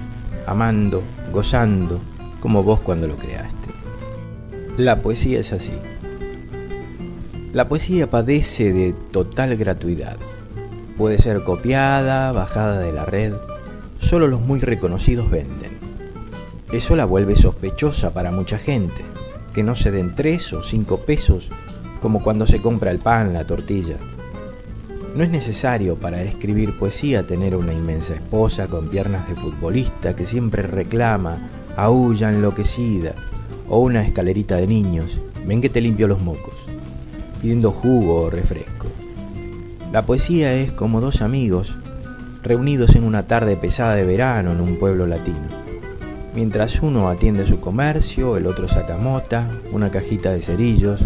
amando, 0.45 1.01
gozando, 1.33 1.99
como 2.39 2.61
vos 2.61 2.81
cuando 2.81 3.07
lo 3.07 3.15
creaste. 3.15 3.69
La 4.77 4.99
poesía 4.99 5.39
es 5.39 5.53
así. 5.53 5.73
La 7.51 7.67
poesía 7.67 8.07
padece 8.07 8.71
de 8.73 8.93
total 8.93 9.57
gratuidad. 9.57 10.17
Puede 10.99 11.17
ser 11.17 11.43
copiada, 11.43 12.31
bajada 12.31 12.79
de 12.79 12.93
la 12.93 13.05
red. 13.05 13.33
Solo 13.99 14.27
los 14.27 14.39
muy 14.39 14.59
reconocidos 14.59 15.31
venden. 15.31 15.79
Eso 16.71 16.95
la 16.95 17.05
vuelve 17.05 17.35
sospechosa 17.35 18.13
para 18.13 18.31
mucha 18.31 18.59
gente, 18.59 19.01
que 19.51 19.63
no 19.63 19.75
se 19.75 19.89
den 19.89 20.13
tres 20.13 20.53
o 20.53 20.61
cinco 20.61 20.99
pesos 20.99 21.49
como 22.03 22.21
cuando 22.21 22.45
se 22.45 22.61
compra 22.61 22.91
el 22.91 22.99
pan, 22.99 23.33
la 23.33 23.45
tortilla. 23.45 23.97
No 25.15 25.23
es 25.23 25.31
necesario 25.31 25.95
para 25.95 26.21
escribir 26.21 26.77
poesía 26.77 27.25
tener 27.25 27.55
una 27.55 27.73
inmensa 27.73 28.13
esposa 28.13 28.67
con 28.67 28.89
piernas 28.89 29.27
de 29.27 29.33
futbolista 29.33 30.15
que 30.15 30.27
siempre 30.27 30.61
reclama, 30.61 31.49
aúlla 31.75 32.29
enloquecida, 32.29 33.15
o 33.67 33.79
una 33.79 34.03
escalerita 34.03 34.57
de 34.57 34.67
niños, 34.67 35.17
ven 35.47 35.61
que 35.61 35.69
te 35.69 35.81
limpio 35.81 36.07
los 36.07 36.21
mocos 36.21 36.58
pidiendo 37.41 37.71
jugo 37.71 38.23
o 38.23 38.29
refresco. 38.29 38.87
La 39.91 40.03
poesía 40.03 40.53
es 40.53 40.71
como 40.71 41.01
dos 41.01 41.21
amigos 41.21 41.75
reunidos 42.43 42.95
en 42.95 43.03
una 43.03 43.27
tarde 43.27 43.55
pesada 43.55 43.95
de 43.95 44.05
verano 44.05 44.51
en 44.51 44.61
un 44.61 44.77
pueblo 44.77 45.07
latino. 45.07 45.47
Mientras 46.35 46.81
uno 46.81 47.09
atiende 47.09 47.45
su 47.47 47.59
comercio, 47.59 48.37
el 48.37 48.45
otro 48.45 48.67
saca 48.67 48.97
mota, 48.97 49.49
una 49.71 49.89
cajita 49.89 50.31
de 50.31 50.41
cerillos, 50.41 51.01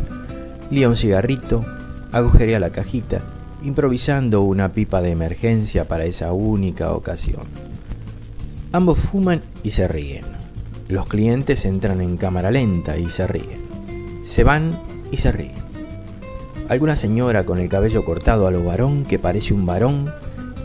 lía 0.70 0.90
un 0.90 0.96
cigarrito, 0.96 1.66
agujerea 2.12 2.60
la 2.60 2.72
cajita, 2.72 3.22
improvisando 3.64 4.42
una 4.42 4.74
pipa 4.74 5.02
de 5.02 5.12
emergencia 5.12 5.88
para 5.88 6.06
esa 6.06 6.34
única 6.34 6.92
ocasión. 6.94 7.44
Ambos 8.74 9.00
fuman 9.00 9.42
y 9.64 9.72
se 9.72 9.88
ríen. 9.88 10.26
Los 10.90 11.08
clientes 11.08 11.66
entran 11.66 12.02
en 12.02 12.18
cámara 12.18 12.52
lenta 12.52 12.98
y 12.98 13.08
se 13.08 13.26
ríen. 13.26 13.64
Se 14.26 14.44
van 14.44 14.72
y 15.12 15.18
se 15.18 15.32
ríen. 15.32 15.63
Alguna 16.70 16.96
señora 16.96 17.44
con 17.44 17.60
el 17.60 17.70
cabello 17.70 18.06
cortado 18.06 18.48
a 18.48 18.52
lo 18.52 18.64
varón 18.64 19.04
que 19.04 19.20
parece 19.20 19.54
un 19.54 19.66
varón 19.66 20.12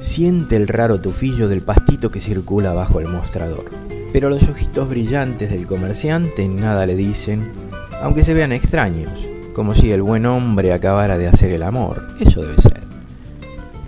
siente 0.00 0.57
el 0.57 0.69
raro 0.69 1.00
tufillo 1.00 1.49
del 1.49 1.62
pastito 1.62 2.11
que 2.11 2.21
circula 2.21 2.73
bajo 2.73 3.00
el 3.00 3.09
mostrador. 3.09 3.64
Pero 4.12 4.31
los 4.31 4.43
ojitos 4.45 4.88
brillantes 4.88 5.50
del 5.50 5.67
comerciante 5.67 6.49
nada 6.49 6.87
le 6.87 6.95
dicen, 6.95 7.52
aunque 8.00 8.25
se 8.25 8.33
vean 8.33 8.52
extraños, 8.52 9.12
como 9.55 9.75
si 9.75 9.90
el 9.90 10.02
buen 10.02 10.25
hombre 10.25 10.73
acabara 10.73 11.19
de 11.19 11.28
hacer 11.28 11.50
el 11.50 11.64
amor. 11.64 12.07
Eso 12.21 12.43
debe 12.43 12.62
ser. 12.62 12.81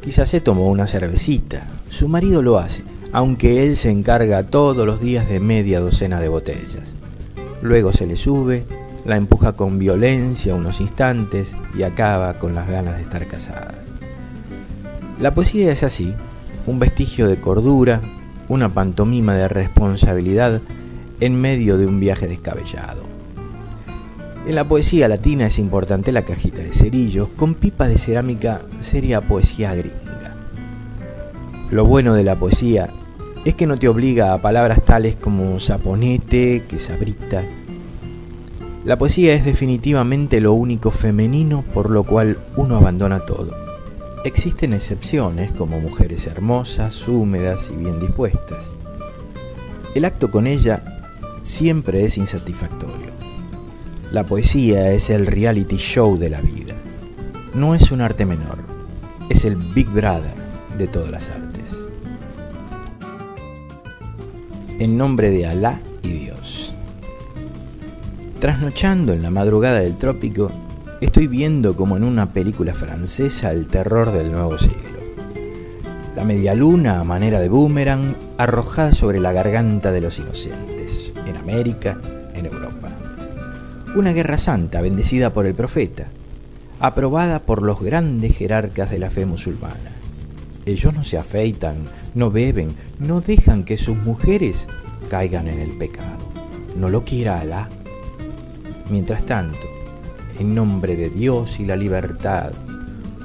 Quizás 0.01 0.29
se 0.29 0.41
tomó 0.41 0.69
una 0.69 0.87
cervecita. 0.87 1.67
Su 1.89 2.09
marido 2.09 2.43
lo 2.43 2.59
hace, 2.59 2.83
aunque 3.13 3.65
él 3.65 3.77
se 3.77 3.91
encarga 3.91 4.43
todos 4.43 4.85
los 4.85 5.01
días 5.01 5.29
de 5.29 5.41
media 5.41 5.81
docena 5.81 6.21
de 6.21 6.29
botellas. 6.29 6.95
Luego 7.63 7.93
se 7.93 8.07
le 8.07 8.17
sube, 8.17 8.65
la 9.05 9.17
empuja 9.17 9.53
con 9.53 9.79
violencia 9.79 10.55
unos 10.55 10.81
instantes 10.81 11.57
y 11.77 11.83
acaba 11.83 12.35
con 12.35 12.55
las 12.55 12.69
ganas 12.69 12.97
de 12.97 13.03
estar 13.03 13.27
casada. 13.27 13.75
La 15.19 15.35
poesía 15.35 15.71
es 15.73 15.83
así, 15.83 16.15
un 16.67 16.79
vestigio 16.79 17.29
de 17.29 17.37
cordura, 17.37 18.01
una 18.49 18.69
pantomima 18.69 19.35
de 19.35 19.49
responsabilidad 19.49 20.61
en 21.21 21.41
medio 21.41 21.77
de 21.77 21.87
un 21.87 22.01
viaje 22.01 22.27
descabellado. 22.27 23.05
En 24.47 24.55
la 24.55 24.65
poesía 24.65 25.09
latina 25.09 25.47
es 25.47 25.59
importante 25.59 26.13
la 26.13 26.23
cajita 26.23 26.59
de 26.59 26.73
cerillos, 26.73 27.29
con 27.37 27.55
pipa 27.55 27.87
de 27.87 27.99
cerámica 27.99 28.63
sería 28.81 29.21
poesía 29.21 29.75
gringa. 29.75 30.35
Lo 31.71 31.85
bueno 31.85 32.15
de 32.15 32.25
la 32.25 32.37
poesía 32.37 32.89
es 33.45 33.55
que 33.55 33.67
no 33.67 33.79
te 33.79 33.89
obliga 33.89 34.33
a 34.33 34.39
palabras 34.39 34.85
tales 34.85 35.17
como 35.17 35.61
saponete, 35.61 36.65
que 36.69 36.79
sabrita. 36.79 37.45
La 38.85 38.99
poesía 38.99 39.35
es 39.35 39.45
definitivamente 39.45 40.41
lo 40.41 40.55
único 40.55 40.91
femenino 40.91 41.63
por 41.75 41.91
lo 41.91 42.05
cual 42.05 42.39
uno 42.57 42.77
abandona 42.77 43.21
todo. 43.21 43.55
Existen 44.25 44.73
excepciones 44.73 45.53
como 45.53 45.81
mujeres 45.81 46.27
hermosas, 46.27 47.07
húmedas 47.07 47.71
y 47.73 47.77
bien 47.77 48.01
dispuestas. 48.01 48.71
El 49.95 50.05
acto 50.05 50.31
con 50.31 50.47
ella 50.47 50.83
siempre 51.43 52.05
es 52.05 52.17
insatisfactorio. 52.17 53.11
La 54.13 54.25
poesía 54.25 54.93
es 54.93 55.11
el 55.11 55.27
reality 55.27 55.77
show 55.77 56.19
de 56.19 56.31
la 56.31 56.41
vida. 56.41 56.75
No 57.55 57.75
es 57.75 57.91
un 57.91 58.01
arte 58.01 58.25
menor, 58.25 58.59
es 59.29 59.45
el 59.45 59.57
Big 59.57 59.89
Brother 59.89 60.35
de 60.79 60.87
todas 60.87 61.11
las 61.11 61.29
artes. 61.29 61.51
en 64.81 64.97
nombre 64.97 65.29
de 65.31 65.47
Alá 65.47 65.79
y 66.03 66.09
Dios. 66.09 66.50
Trasnochando 68.41 69.13
en 69.13 69.23
la 69.23 69.31
madrugada 69.31 69.81
del 69.81 69.97
trópico, 69.97 70.51
estoy 71.01 71.27
viendo 71.27 71.77
como 71.77 71.97
en 71.97 72.05
una 72.05 72.33
película 72.33 72.75
francesa 72.75 73.53
el 73.53 73.67
terror 73.67 74.11
del 74.11 74.33
nuevo 74.33 74.59
siglo. 74.59 75.01
La 76.17 76.25
media 76.25 76.55
luna 76.55 77.01
a 77.01 77.05
manera 77.05 77.39
de 77.41 77.49
boomerang 77.49 78.15
arrojada 78.39 78.95
sobre 78.95 79.21
la 79.21 79.33
garganta 79.33 79.93
de 79.93 80.01
los 80.01 80.19
inocentes, 80.19 81.13
en 81.27 81.37
América, 81.37 81.99
en 82.35 82.47
Europa. 82.47 82.89
Una 83.95 84.13
guerra 84.13 84.39
santa 84.39 84.81
bendecida 84.81 85.33
por 85.33 85.47
el 85.47 85.55
profeta, 85.55 86.07
aprobada 86.81 87.41
por 87.41 87.63
los 87.63 87.81
grandes 87.81 88.37
jerarcas 88.37 88.91
de 88.91 88.99
la 88.99 89.11
fe 89.11 89.27
musulmana 89.27 90.01
ellos 90.67 90.95
no 90.95 91.05
se 91.05 91.17
afeitan, 91.17 91.85
no 92.15 92.31
beben, 92.31 92.69
no 92.99 93.21
dejan 93.21 93.65
que 93.65 93.79
sus 93.79 93.97
mujeres 93.97 94.67
caigan 95.09 95.49
en 95.49 95.61
el 95.61 95.77
pecado. 95.77 96.19
No 96.77 96.89
lo 96.89 97.05
quiera 97.05 97.41
Alá. 97.41 97.69
Mientras 98.91 99.25
tanto, 99.25 99.59
en 100.39 100.55
nombre 100.55 100.97
de 100.97 101.11
Dios 101.11 101.61
y 101.61 101.65
la 101.65 101.77
libertad, 101.77 102.51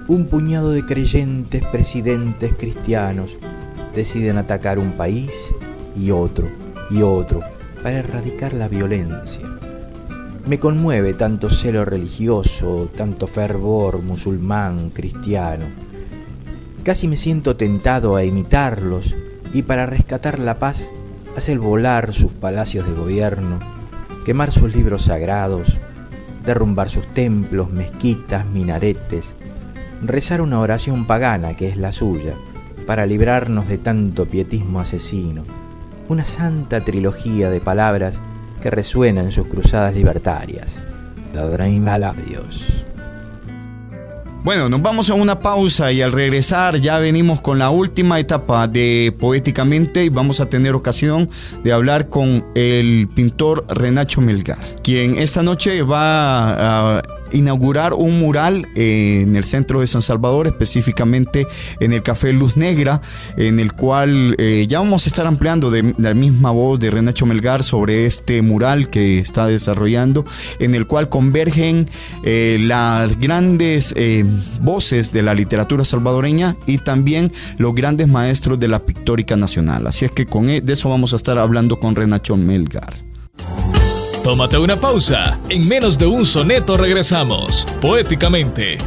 un 0.08 0.28
puñado 0.28 0.72
de 0.72 0.86
creyentes 0.86 1.66
presidentes 1.66 2.54
cristianos 2.54 3.36
deciden 3.96 4.38
atacar 4.38 4.80
un 4.80 4.92
país 4.92 5.32
y 6.00 6.12
otro 6.12 6.48
y 6.92 7.02
otro 7.02 7.42
para 7.82 8.00
erradicar 8.00 8.54
la 8.54 8.68
violencia. 8.68 9.42
Me 10.48 10.60
conmueve 10.60 11.14
tanto 11.16 11.50
celo 11.50 11.84
religioso, 11.86 12.90
tanto 12.96 13.26
fervor 13.26 14.04
musulmán, 14.04 14.92
cristiano 14.92 15.66
Casi 16.86 17.08
me 17.08 17.18
siento 17.18 17.56
tentado 17.56 18.16
a 18.16 18.24
imitarlos 18.24 19.12
y 19.54 19.64
para 19.64 19.88
rescatar 19.88 20.38
la 20.38 20.60
paz 20.60 20.88
hacer 21.36 21.58
volar 21.58 22.14
sus 22.14 22.32
palacios 22.32 22.86
de 22.86 22.94
gobierno, 22.94 23.58
quemar 24.26 24.52
sus 24.52 24.74
libros 24.76 25.04
sagrados, 25.06 25.78
derrumbar 26.44 26.90
sus 26.90 27.08
templos, 27.08 27.72
mezquitas, 27.72 28.46
minaretes, 28.48 29.34
rezar 30.02 30.42
una 30.42 30.60
oración 30.60 31.06
pagana 31.06 31.56
que 31.56 31.70
es 31.70 31.78
la 31.78 31.92
suya, 31.92 32.34
para 32.88 33.06
librarnos 33.06 33.68
de 33.68 33.78
tanto 33.78 34.26
pietismo 34.26 34.80
asesino, 34.80 35.44
una 36.10 36.26
santa 36.26 36.82
trilogía 36.82 37.50
de 37.50 37.62
palabras 37.62 38.20
que 38.62 38.70
resuena 38.70 39.22
en 39.22 39.32
sus 39.32 39.48
cruzadas 39.48 39.94
libertarias. 39.94 40.76
Bueno, 44.46 44.70
nos 44.70 44.84
vamos 44.84 45.10
a 45.10 45.16
una 45.16 45.40
pausa 45.40 45.92
y 45.92 46.04
al 46.04 46.12
regresar 46.12 46.80
ya 46.80 47.00
venimos 47.00 47.42
con 47.42 47.58
la 47.58 47.72
última 47.72 48.20
etapa 48.20 48.68
de 48.68 49.12
Poéticamente 49.20 50.06
y 50.06 50.10
vamos 50.10 50.40
a 50.40 50.46
tener 50.46 50.76
ocasión 50.76 51.32
de 51.64 51.74
hablar 51.74 52.10
con 52.10 52.46
el 52.54 53.10
pintor 53.16 53.66
Renacho 53.68 54.22
Melgar, 54.22 54.60
quien 54.84 55.18
esta 55.18 55.42
noche 55.42 55.82
va 55.82 56.98
a 57.00 57.04
inaugurar 57.32 57.94
un 57.94 58.20
mural 58.20 58.68
en 58.76 59.36
el 59.36 59.44
centro 59.44 59.80
de 59.80 59.88
San 59.88 60.04
Salvador, 60.04 60.48
específicamente 60.48 61.48
en 61.80 61.94
el 61.94 62.04
Café 62.04 62.32
Luz 62.32 62.56
Negra, 62.56 63.02
en 63.38 63.60
el 63.60 63.74
cual 63.74 64.36
eh, 64.38 64.66
ya 64.68 64.80
vamos 64.80 65.06
a 65.06 65.10
estar 65.10 65.26
ampliando 65.26 65.72
de, 65.72 65.96
la 65.98 66.14
misma 66.14 66.52
voz 66.52 66.80
de 66.80 66.92
Renacho 66.92 67.26
Melgar 67.26 67.64
sobre 67.64 68.06
este 68.06 68.42
mural 68.42 68.90
que 68.90 69.20
está 69.20 69.48
desarrollando, 69.48 70.24
en 70.60 70.76
el 70.76 70.88
cual 70.88 71.10
convergen 71.10 71.90
eh, 72.24 72.58
las 72.62 73.20
grandes 73.20 73.94
eh, 73.98 74.24
voces 74.62 75.12
de 75.12 75.22
la 75.22 75.34
literatura 75.34 75.86
salvadoreña 75.86 76.56
y 76.66 76.78
también 76.78 77.32
los 77.58 77.74
grandes 77.74 78.08
maestros 78.08 78.60
de 78.60 78.68
la 78.68 78.80
pictórica 78.80 79.36
nacional. 79.36 79.88
Así 79.88 80.06
es 80.06 80.12
que 80.12 80.26
con 80.26 80.50
e, 80.50 80.62
de 80.62 80.74
eso 80.74 80.90
vamos 80.90 81.14
a 81.14 81.18
estar 81.18 81.38
hablando 81.38 81.80
con 81.80 81.96
Renacho 81.96 82.38
Melgar. 82.38 82.94
Tómate 84.24 84.58
una 84.58 84.76
pausa. 84.76 85.38
En 85.50 85.68
menos 85.68 86.00
de 86.00 86.08
un 86.08 86.26
soneto 86.26 86.78
regresamos, 86.78 87.68
poéticamente. 87.80 88.80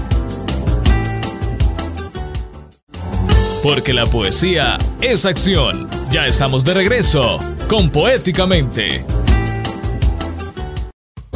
Porque 3.62 3.92
la 3.92 4.06
poesía 4.06 4.78
es 5.00 5.24
acción. 5.24 5.88
Ya 6.10 6.26
estamos 6.26 6.64
de 6.64 6.74
regreso 6.74 7.38
con 7.68 7.90
Poéticamente. 7.90 9.04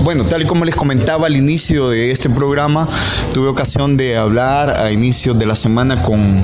Bueno, 0.05 0.25
tal 0.25 0.43
y 0.43 0.47
como 0.47 0.65
les 0.65 0.75
comentaba 0.75 1.29
al 1.29 1.37
inicio 1.37 1.89
de 1.89 2.11
este 2.11 2.29
programa, 2.29 2.89
tuve 3.33 3.47
ocasión 3.47 3.97
de 3.97 4.17
hablar 4.17 4.71
a 4.71 4.91
inicios 4.91 5.39
de 5.39 5.47
la 5.47 5.55
semana 5.55 6.03
con 6.03 6.43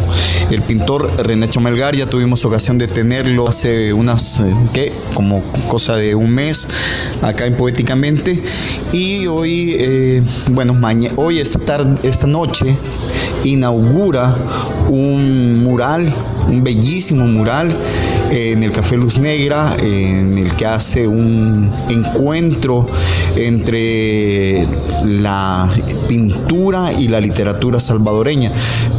el 0.51 0.63
pintor 0.63 1.11
René 1.27 1.49
Chomelgar. 1.49 1.97
Ya 1.97 2.09
tuvimos 2.09 2.45
ocasión 2.45 2.79
de 2.79 2.87
tenerlo 2.87 3.49
hace 3.49 3.93
unas, 3.93 4.39
eh, 4.39 4.55
¿qué? 4.73 4.93
Como 5.13 5.43
cosa 5.69 5.97
de 5.97 6.15
un 6.15 6.31
mes 6.31 6.69
acá 7.21 7.47
en 7.47 7.57
Poéticamente. 7.57 8.41
Y 8.93 9.27
hoy, 9.27 9.75
eh, 9.77 10.23
bueno, 10.51 10.79
hoy 11.17 11.41
esta, 11.41 11.59
tarde, 11.59 12.09
esta 12.09 12.29
noche 12.29 12.77
inaugura 13.45 14.35
un 14.89 15.63
mural, 15.63 16.13
un 16.49 16.65
bellísimo 16.65 17.27
mural 17.27 17.75
en 18.31 18.63
el 18.63 18.73
Café 18.73 18.97
Luz 18.97 19.19
Negra, 19.19 19.77
en 19.81 20.37
el 20.37 20.55
que 20.55 20.67
hace 20.67 21.07
un 21.07 21.71
encuentro 21.89 22.87
entre 23.37 24.67
la 25.05 25.71
pintura 26.09 26.93
y 26.93 27.09
la 27.09 27.21
literatura 27.21 27.81
salvadoreña. 27.81 28.53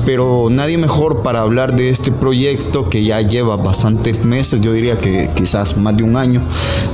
Pero 0.06 0.48
nadie 0.50 0.78
mejor 0.78 1.22
para 1.22 1.42
hablar 1.42 1.76
de 1.76 1.90
este 1.90 2.12
proyecto 2.12 2.90
que 2.90 3.04
ya 3.04 3.22
lleva 3.22 3.58
bastantes 3.58 4.24
meses, 4.24 4.62
yo 4.62 4.74
diría 4.74 5.00
que 5.00 5.30
quizás 5.36 5.78
más 5.78 5.96
de 5.96 6.04
un 6.04 6.16
año, 6.16 6.42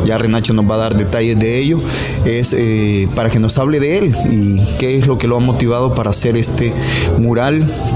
ya 0.06 0.18
Renacho 0.18 0.54
nos 0.54 0.70
va 0.70 0.76
a 0.76 0.80
dar 0.80 0.96
detalles 0.96 1.40
de 1.40 1.60
ello, 1.60 1.80
es 2.26 2.54
eh, 2.54 3.08
para 3.16 3.30
que 3.30 3.40
nos 3.40 3.58
hable 3.58 3.80
de 3.80 3.98
él 4.00 4.16
y 4.32 4.62
qué 4.80 4.98
es 4.98 5.08
lo 5.08 5.18
que 5.18 5.28
lo 5.28 5.38
ha 5.38 5.40
motivado 5.40 5.94
para 5.94 6.10
hacer 6.10 6.36
este 6.36 6.74
mural 7.20 7.35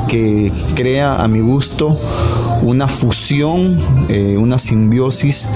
que 0.08 0.51
crea 0.75 1.15
a 1.15 1.27
mi 1.27 1.39
gusto 1.39 1.98
una 2.62 2.88
fusión, 2.88 3.78
eh, 4.10 4.38
una 4.38 4.58
simbiosis 4.58 5.48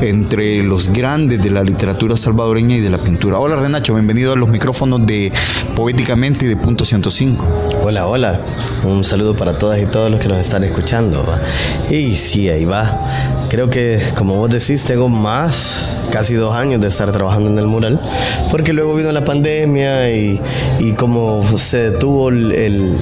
entre 0.00 0.62
los 0.62 0.92
grandes 0.92 1.42
de 1.42 1.50
la 1.50 1.62
literatura 1.62 2.16
salvadoreña 2.16 2.76
y 2.76 2.80
de 2.80 2.90
la 2.90 2.98
pintura. 2.98 3.38
Hola 3.38 3.56
Renacho, 3.56 3.94
bienvenido 3.94 4.32
a 4.32 4.36
los 4.36 4.48
micrófonos 4.48 5.06
de 5.06 5.32
Poéticamente 5.76 6.46
y 6.46 6.48
de 6.48 6.56
Punto 6.56 6.84
105. 6.84 7.44
Hola, 7.82 8.06
hola, 8.06 8.40
un 8.84 9.04
saludo 9.04 9.34
para 9.34 9.58
todas 9.58 9.80
y 9.80 9.86
todos 9.86 10.10
los 10.10 10.20
que 10.20 10.28
nos 10.28 10.38
están 10.38 10.64
escuchando. 10.64 11.24
Y 11.90 12.14
sí, 12.14 12.48
ahí 12.48 12.64
va. 12.64 12.98
Creo 13.48 13.68
que, 13.68 14.00
como 14.16 14.34
vos 14.34 14.50
decís, 14.50 14.84
tengo 14.84 15.08
más 15.08 16.08
casi 16.10 16.34
dos 16.34 16.54
años 16.54 16.80
de 16.80 16.88
estar 16.88 17.10
trabajando 17.12 17.50
en 17.50 17.58
el 17.58 17.66
mural, 17.66 18.00
porque 18.50 18.72
luego 18.72 18.94
vino 18.94 19.12
la 19.12 19.24
pandemia 19.24 20.10
y, 20.10 20.40
y 20.80 20.92
como 20.92 21.44
se 21.56 21.90
detuvo 21.90 22.30
el, 22.30 22.98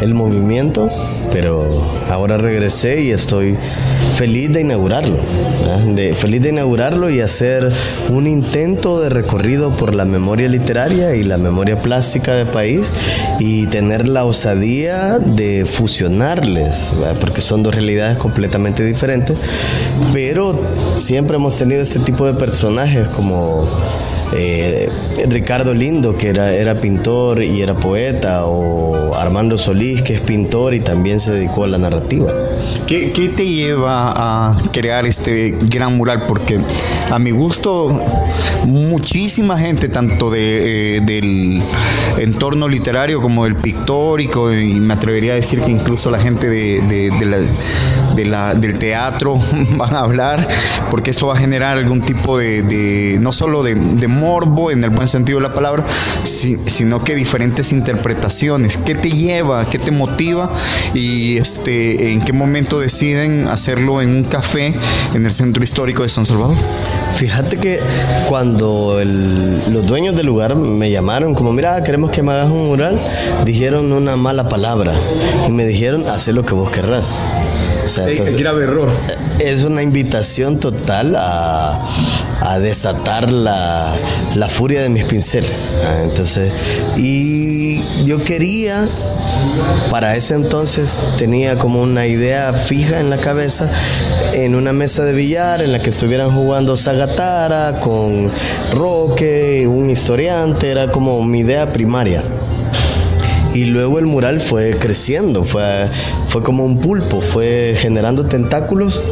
el, 0.00 0.14
movimiento, 0.14 0.88
pero 1.32 1.68
ahora 2.08 2.38
regresé 2.38 3.00
y 3.02 3.10
estoy 3.10 3.56
feliz 4.14 4.52
de 4.52 4.60
inaugurarlo, 4.60 5.16
de, 5.94 6.14
feliz 6.14 6.42
de 6.42 6.50
inaugurarlo 6.50 7.10
y 7.10 7.20
hacer 7.20 7.70
un 8.10 8.26
intento 8.26 9.00
de 9.00 9.08
recorrido 9.08 9.70
por 9.70 9.94
la 9.94 10.04
memoria 10.04 10.48
literaria 10.48 11.14
y 11.14 11.22
la 11.22 11.38
memoria 11.38 11.80
plástica 11.80 12.34
del 12.34 12.48
país 12.48 12.92
y 13.38 13.66
tener 13.66 14.08
la 14.08 14.24
osadía 14.24 15.18
de 15.18 15.64
fusionarles, 15.64 16.92
porque 17.20 17.40
son 17.40 17.62
dos 17.62 17.74
realidades 17.74 18.18
completamente 18.18 18.84
diferentes, 18.84 19.36
pero 20.12 20.58
siempre 20.96 21.36
hemos 21.36 21.56
tenido 21.56 21.82
este 21.82 22.00
tipo 22.00 22.26
de 22.26 22.34
personajes 22.34 23.08
como 23.08 23.66
eh, 24.32 24.88
Ricardo 25.28 25.74
Lindo, 25.74 26.16
que 26.16 26.28
era, 26.28 26.52
era 26.52 26.80
pintor 26.80 27.42
y 27.42 27.62
era 27.62 27.74
poeta, 27.74 28.44
o 28.44 29.14
Armando 29.14 29.58
Solís, 29.58 30.02
que 30.02 30.14
es 30.14 30.20
pintor 30.20 30.74
y 30.74 30.80
también 30.80 31.20
se 31.20 31.32
dedicó 31.32 31.64
a 31.64 31.68
la 31.68 31.78
narrativa. 31.78 32.32
¿Qué, 32.90 33.12
¿Qué, 33.12 33.28
te 33.28 33.46
lleva 33.46 34.50
a 34.50 34.58
crear 34.72 35.06
este 35.06 35.54
gran 35.60 35.96
mural? 35.96 36.24
Porque 36.26 36.58
a 37.08 37.20
mi 37.20 37.30
gusto, 37.30 38.04
muchísima 38.66 39.56
gente, 39.56 39.88
tanto 39.88 40.32
eh, 40.34 41.00
del 41.00 41.62
entorno 42.18 42.68
literario 42.68 43.22
como 43.22 43.44
del 43.44 43.54
pictórico, 43.54 44.52
y 44.52 44.74
me 44.74 44.94
atrevería 44.94 45.32
a 45.32 45.36
decir 45.36 45.60
que 45.60 45.70
incluso 45.70 46.10
la 46.10 46.18
gente 46.18 46.48
de, 46.48 46.80
del 48.16 48.78
teatro 48.78 49.40
van 49.76 49.94
a 49.94 50.00
hablar, 50.00 50.48
porque 50.90 51.12
eso 51.12 51.28
va 51.28 51.34
a 51.34 51.36
generar 51.36 51.78
algún 51.78 52.02
tipo 52.02 52.38
de, 52.38 53.18
no 53.20 53.32
solo 53.32 53.62
de, 53.62 53.76
morbo 54.08 54.72
en 54.72 54.82
el 54.82 54.90
buen 54.90 55.06
sentido 55.06 55.38
de 55.38 55.48
la 55.48 55.54
palabra, 55.54 55.86
sino 56.24 57.04
que 57.04 57.14
diferentes 57.14 57.70
interpretaciones. 57.70 58.76
¿Qué 58.76 58.96
te 58.96 59.10
lleva? 59.10 59.64
¿Qué 59.70 59.78
te 59.78 59.92
motiva? 59.92 60.52
Y 60.92 61.36
este, 61.36 62.12
en 62.12 62.22
qué 62.22 62.32
momento 62.32 62.79
deciden 62.80 63.48
hacerlo 63.48 64.02
en 64.02 64.10
un 64.10 64.24
café 64.24 64.74
en 65.14 65.26
el 65.26 65.32
centro 65.32 65.62
histórico 65.62 66.02
de 66.02 66.08
San 66.08 66.26
Salvador? 66.26 66.56
Fíjate 67.14 67.58
que 67.58 67.80
cuando 68.28 69.00
los 69.04 69.86
dueños 69.86 70.16
del 70.16 70.26
lugar 70.26 70.56
me 70.56 70.90
llamaron, 70.90 71.34
como 71.34 71.52
mira, 71.52 71.82
queremos 71.82 72.10
que 72.10 72.22
me 72.22 72.32
hagas 72.32 72.48
un 72.48 72.66
mural, 72.66 72.98
dijeron 73.44 73.92
una 73.92 74.16
mala 74.16 74.48
palabra 74.48 74.92
y 75.46 75.50
me 75.50 75.66
dijeron, 75.66 76.06
haz 76.08 76.28
lo 76.28 76.44
que 76.44 76.54
vos 76.54 76.70
querrás. 76.70 77.18
O 77.84 77.88
sea, 77.88 78.08
entonces, 78.08 78.36
grave 78.36 78.64
error. 78.64 78.88
Es 79.38 79.64
una 79.64 79.82
invitación 79.82 80.60
total 80.60 81.16
a, 81.16 81.78
a 82.40 82.58
desatar 82.58 83.32
la, 83.32 83.94
la, 84.34 84.48
furia 84.48 84.82
de 84.82 84.88
mis 84.88 85.04
pinceles. 85.04 85.72
Ah, 85.84 86.02
entonces, 86.02 86.52
y 86.96 87.82
yo 88.04 88.22
quería, 88.24 88.88
para 89.90 90.16
ese 90.16 90.34
entonces 90.34 91.08
tenía 91.18 91.56
como 91.56 91.82
una 91.82 92.06
idea 92.06 92.52
fija 92.52 93.00
en 93.00 93.10
la 93.10 93.18
cabeza, 93.18 93.70
en 94.34 94.54
una 94.54 94.72
mesa 94.72 95.04
de 95.04 95.12
billar 95.12 95.62
en 95.62 95.72
la 95.72 95.80
que 95.80 95.90
estuvieran 95.90 96.30
jugando 96.30 96.76
Zagatara 96.76 97.80
con 97.80 98.30
Roque, 98.74 99.66
un 99.66 99.90
historiante, 99.90 100.70
era 100.70 100.90
como 100.90 101.22
mi 101.24 101.40
idea 101.40 101.72
primaria. 101.72 102.24
Y 103.52 103.64
luego 103.64 103.98
el 103.98 104.06
mural 104.06 104.40
fue 104.40 104.78
creciendo, 104.78 105.44
fue, 105.44 105.88
fue 106.28 106.42
como 106.42 106.64
un 106.64 106.78
pulpo, 106.78 107.20
fue 107.20 107.74
generando 107.76 108.24
tentáculos 108.24 109.02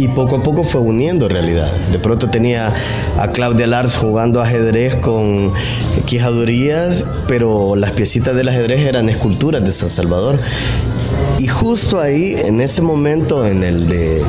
y 0.00 0.08
poco 0.08 0.36
a 0.36 0.42
poco 0.42 0.64
fue 0.64 0.80
uniendo 0.80 1.28
realidad. 1.28 1.70
De 1.92 1.98
pronto 1.98 2.30
tenía 2.30 2.72
a 3.18 3.28
Claudia 3.28 3.66
Lars 3.66 3.96
jugando 3.96 4.40
ajedrez 4.40 4.96
con 4.96 5.52
quijadurías, 6.06 7.04
pero 7.28 7.76
las 7.76 7.92
piecitas 7.92 8.34
del 8.34 8.48
ajedrez 8.48 8.80
eran 8.80 9.10
esculturas 9.10 9.62
de 9.62 9.70
San 9.70 9.90
Salvador. 9.90 10.38
Y 11.38 11.48
justo 11.48 12.00
ahí, 12.00 12.34
en 12.34 12.62
ese 12.62 12.80
momento 12.80 13.46
en 13.46 13.62
el 13.62 13.88
de 13.88 14.22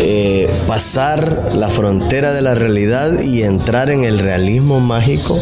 eh, 0.00 0.48
pasar 0.66 1.50
la 1.54 1.68
frontera 1.68 2.32
de 2.32 2.42
la 2.42 2.54
realidad 2.54 3.20
y 3.20 3.42
entrar 3.42 3.90
en 3.90 4.04
el 4.04 4.18
realismo 4.18 4.80
mágico, 4.80 5.38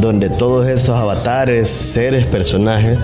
donde 0.00 0.30
todos 0.30 0.66
estos 0.68 0.96
avatares, 0.96 1.68
seres, 1.68 2.26
personajes, 2.26 2.98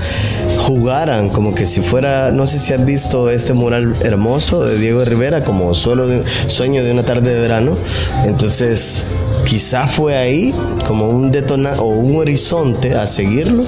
jugaran 0.67 1.29
como 1.29 1.55
que 1.55 1.67
si 1.67 1.81
fuera, 1.81 2.31
no 2.31 2.47
sé 2.47 2.59
si 2.59 2.73
has 2.73 2.85
visto 2.85 3.29
este 3.31 3.53
mural 3.53 3.95
hermoso 4.03 4.65
de 4.65 4.79
Diego 4.79 5.05
Rivera, 5.05 5.43
como 5.43 5.75
solo 5.75 6.09
sueño 6.47 6.83
de 6.83 6.93
una 6.93 7.03
tarde 7.03 7.35
de 7.35 7.41
verano, 7.41 7.77
entonces 8.25 9.05
quizá 9.45 9.87
fue 9.87 10.17
ahí 10.17 10.55
como 10.87 11.09
un 11.09 11.31
detonador 11.31 11.81
o 11.81 11.87
un 11.87 12.17
horizonte 12.17 12.95
a 12.95 13.07
seguirlo, 13.07 13.65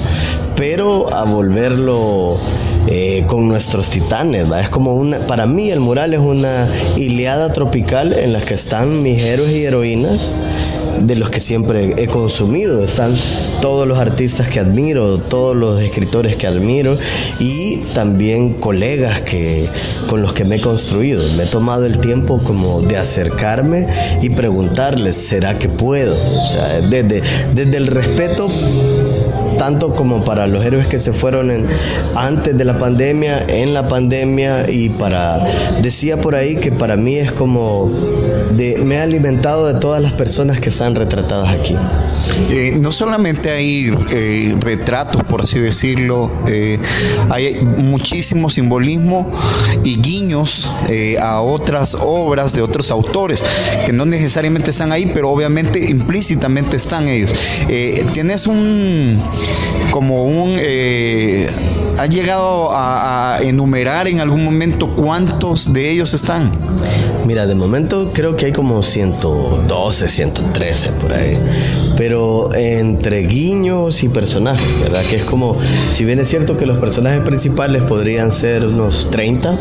pero 0.57 1.13
a 1.13 1.25
volverlo 1.25 2.39
eh, 2.89 3.25
con 3.27 3.49
nuestros 3.49 3.91
titanes. 3.91 4.49
Es 4.51 4.69
como 4.69 4.95
una, 4.95 5.19
para 5.27 5.47
mí 5.47 5.71
el 5.71 5.81
mural 5.81 6.15
es 6.15 6.21
una 6.21 6.69
Iliada 6.97 7.53
tropical 7.53 8.13
en 8.13 8.33
la 8.33 8.41
que 8.41 8.55
están 8.55 9.03
mis 9.03 9.21
héroes 9.23 9.53
y 9.53 9.65
heroínas 9.65 10.31
de 11.01 11.17
los 11.17 11.31
que 11.31 11.41
siempre 11.41 11.95
he 11.97 12.07
consumido. 12.07 12.83
Están 12.83 13.15
todos 13.61 13.87
los 13.87 13.99
artistas 13.99 14.49
que 14.49 14.61
admiro, 14.61 15.19
todos 15.19 15.57
los 15.57 15.81
escritores 15.81 16.37
que 16.37 16.47
admiro 16.47 16.97
y 17.39 17.79
también 17.95 18.55
colegas 18.55 19.21
que, 19.21 19.69
con 20.09 20.23
los 20.23 20.33
que 20.33 20.45
me 20.45 20.57
he 20.57 20.61
construido. 20.61 21.23
Me 21.35 21.45
he 21.45 21.47
tomado 21.47 21.87
el 21.87 21.99
tiempo 21.99 22.43
como 22.43 22.83
de 22.83 22.97
acercarme 22.97 23.87
y 24.21 24.31
preguntarles, 24.31 25.17
¿será 25.17 25.59
que 25.59 25.69
puedo? 25.69 26.15
O 26.15 26.43
sea, 26.43 26.81
desde, 26.81 27.23
desde 27.55 27.77
el 27.77 27.87
respeto 27.87 28.49
tanto 29.61 29.95
como 29.95 30.25
para 30.25 30.47
los 30.47 30.65
héroes 30.65 30.87
que 30.87 30.99
se 30.99 31.13
fueron 31.13 31.51
antes 32.17 32.57
de 32.57 32.65
la 32.65 32.79
pandemia, 32.79 33.45
en 33.47 33.75
la 33.75 33.87
pandemia 33.87 34.71
y 34.71 34.89
para, 34.89 35.45
decía 35.83 36.19
por 36.19 36.35
ahí 36.35 36.57
que 36.57 36.73
para 36.73 36.97
mí 36.97 37.17
es 37.17 37.31
como, 37.31 37.91
de, 38.57 38.79
me 38.83 38.97
ha 38.97 39.03
alimentado 39.03 39.67
de 39.67 39.79
todas 39.79 40.01
las 40.01 40.13
personas 40.13 40.61
que 40.61 40.71
están 40.71 40.95
retratadas 40.95 41.51
aquí. 41.51 41.77
Eh, 42.51 42.79
no 42.81 42.91
solamente 42.91 43.51
hay 43.51 43.93
eh, 44.13 44.57
retratos, 44.61 45.25
por 45.25 45.43
así 45.43 45.59
decirlo, 45.59 46.31
eh, 46.49 46.79
hay 47.29 47.61
muchísimo 47.61 48.49
simbolismo 48.49 49.31
y 49.85 50.01
guiños 50.01 50.71
a 51.21 51.43
otras 51.43 51.99
obras 52.01 52.55
de 52.55 52.63
otros 52.63 52.91
autores 52.91 53.45
que 53.85 53.93
no 53.93 54.07
necesariamente 54.07 54.71
están 54.71 54.91
ahí, 54.91 55.11
pero 55.13 55.29
obviamente 55.29 55.91
implícitamente 55.91 56.79
están 56.79 57.09
ellos. 57.09 57.35
tienes 58.15 58.47
un 58.47 59.21
como 59.91 60.25
un... 60.25 60.57
Eh, 60.59 61.49
¿Ha 61.99 62.07
llegado 62.07 62.71
a, 62.73 63.39
enumerar 63.43 64.09
en 64.09 64.21
algún 64.21 64.45
momento 64.45 64.89
cuántos 64.95 65.73
de 65.73 65.91
ellos 65.91 66.15
están? 66.15 66.51
Mira, 67.27 67.47
de 67.47 67.55
momento 67.55 68.11
creo 68.13 68.35
que 68.35 68.47
hay 68.47 68.53
como 68.53 68.83
112, 68.83 70.09
113 70.09 70.89
por 71.01 71.13
ahí. 71.13 71.39
Pero 71.97 72.55
entre 72.55 73.27
guiños 73.27 74.03
y 74.03 74.09
personajes, 74.09 74.81
¿verdad? 74.81 75.03
Que 75.05 75.17
es 75.17 75.25
como, 75.25 75.57
si 75.91 76.05
bien 76.05 76.19
es 76.19 76.29
cierto 76.29 76.57
que 76.57 76.67
los 76.67 76.79
personajes 76.79 77.21
principales 77.21 77.83
podrían 77.83 78.33
ser 78.33 78.67
unos 78.67 79.09
30, 79.11 79.57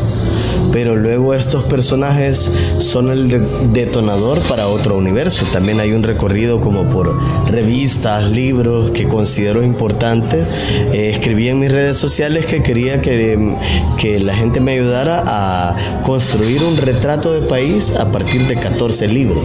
pero 0.72 0.96
luego 0.96 1.34
estos 1.34 1.64
personajes 1.64 2.50
son 2.78 3.10
el 3.10 3.28
detonador 3.72 4.40
para 4.48 4.68
otro 4.68 4.96
universo. 4.96 5.46
También 5.52 5.80
hay 5.80 5.92
un 5.92 6.02
recorrido 6.02 6.60
como 6.60 6.88
por 6.88 7.18
revistas, 7.50 8.30
libros 8.30 8.90
que 8.92 9.06
considero 9.06 9.62
importantes. 9.62 10.46
Eh, 10.92 11.10
escribí 11.10 11.48
en 11.48 11.58
mis 11.58 11.70
redes 11.70 11.96
sociales 11.96 12.46
que 12.46 12.62
quería 12.62 13.00
que, 13.00 13.56
que 13.98 14.20
la 14.20 14.34
gente 14.34 14.60
me 14.60 14.72
ayudara 14.72 15.22
a 15.26 15.76
construir 16.02 16.62
un 16.62 16.76
retrato 16.76 17.32
de 17.32 17.42
país 17.50 17.92
a 17.98 18.10
partir 18.10 18.46
de 18.46 18.54
14 18.54 19.08
libros. 19.08 19.44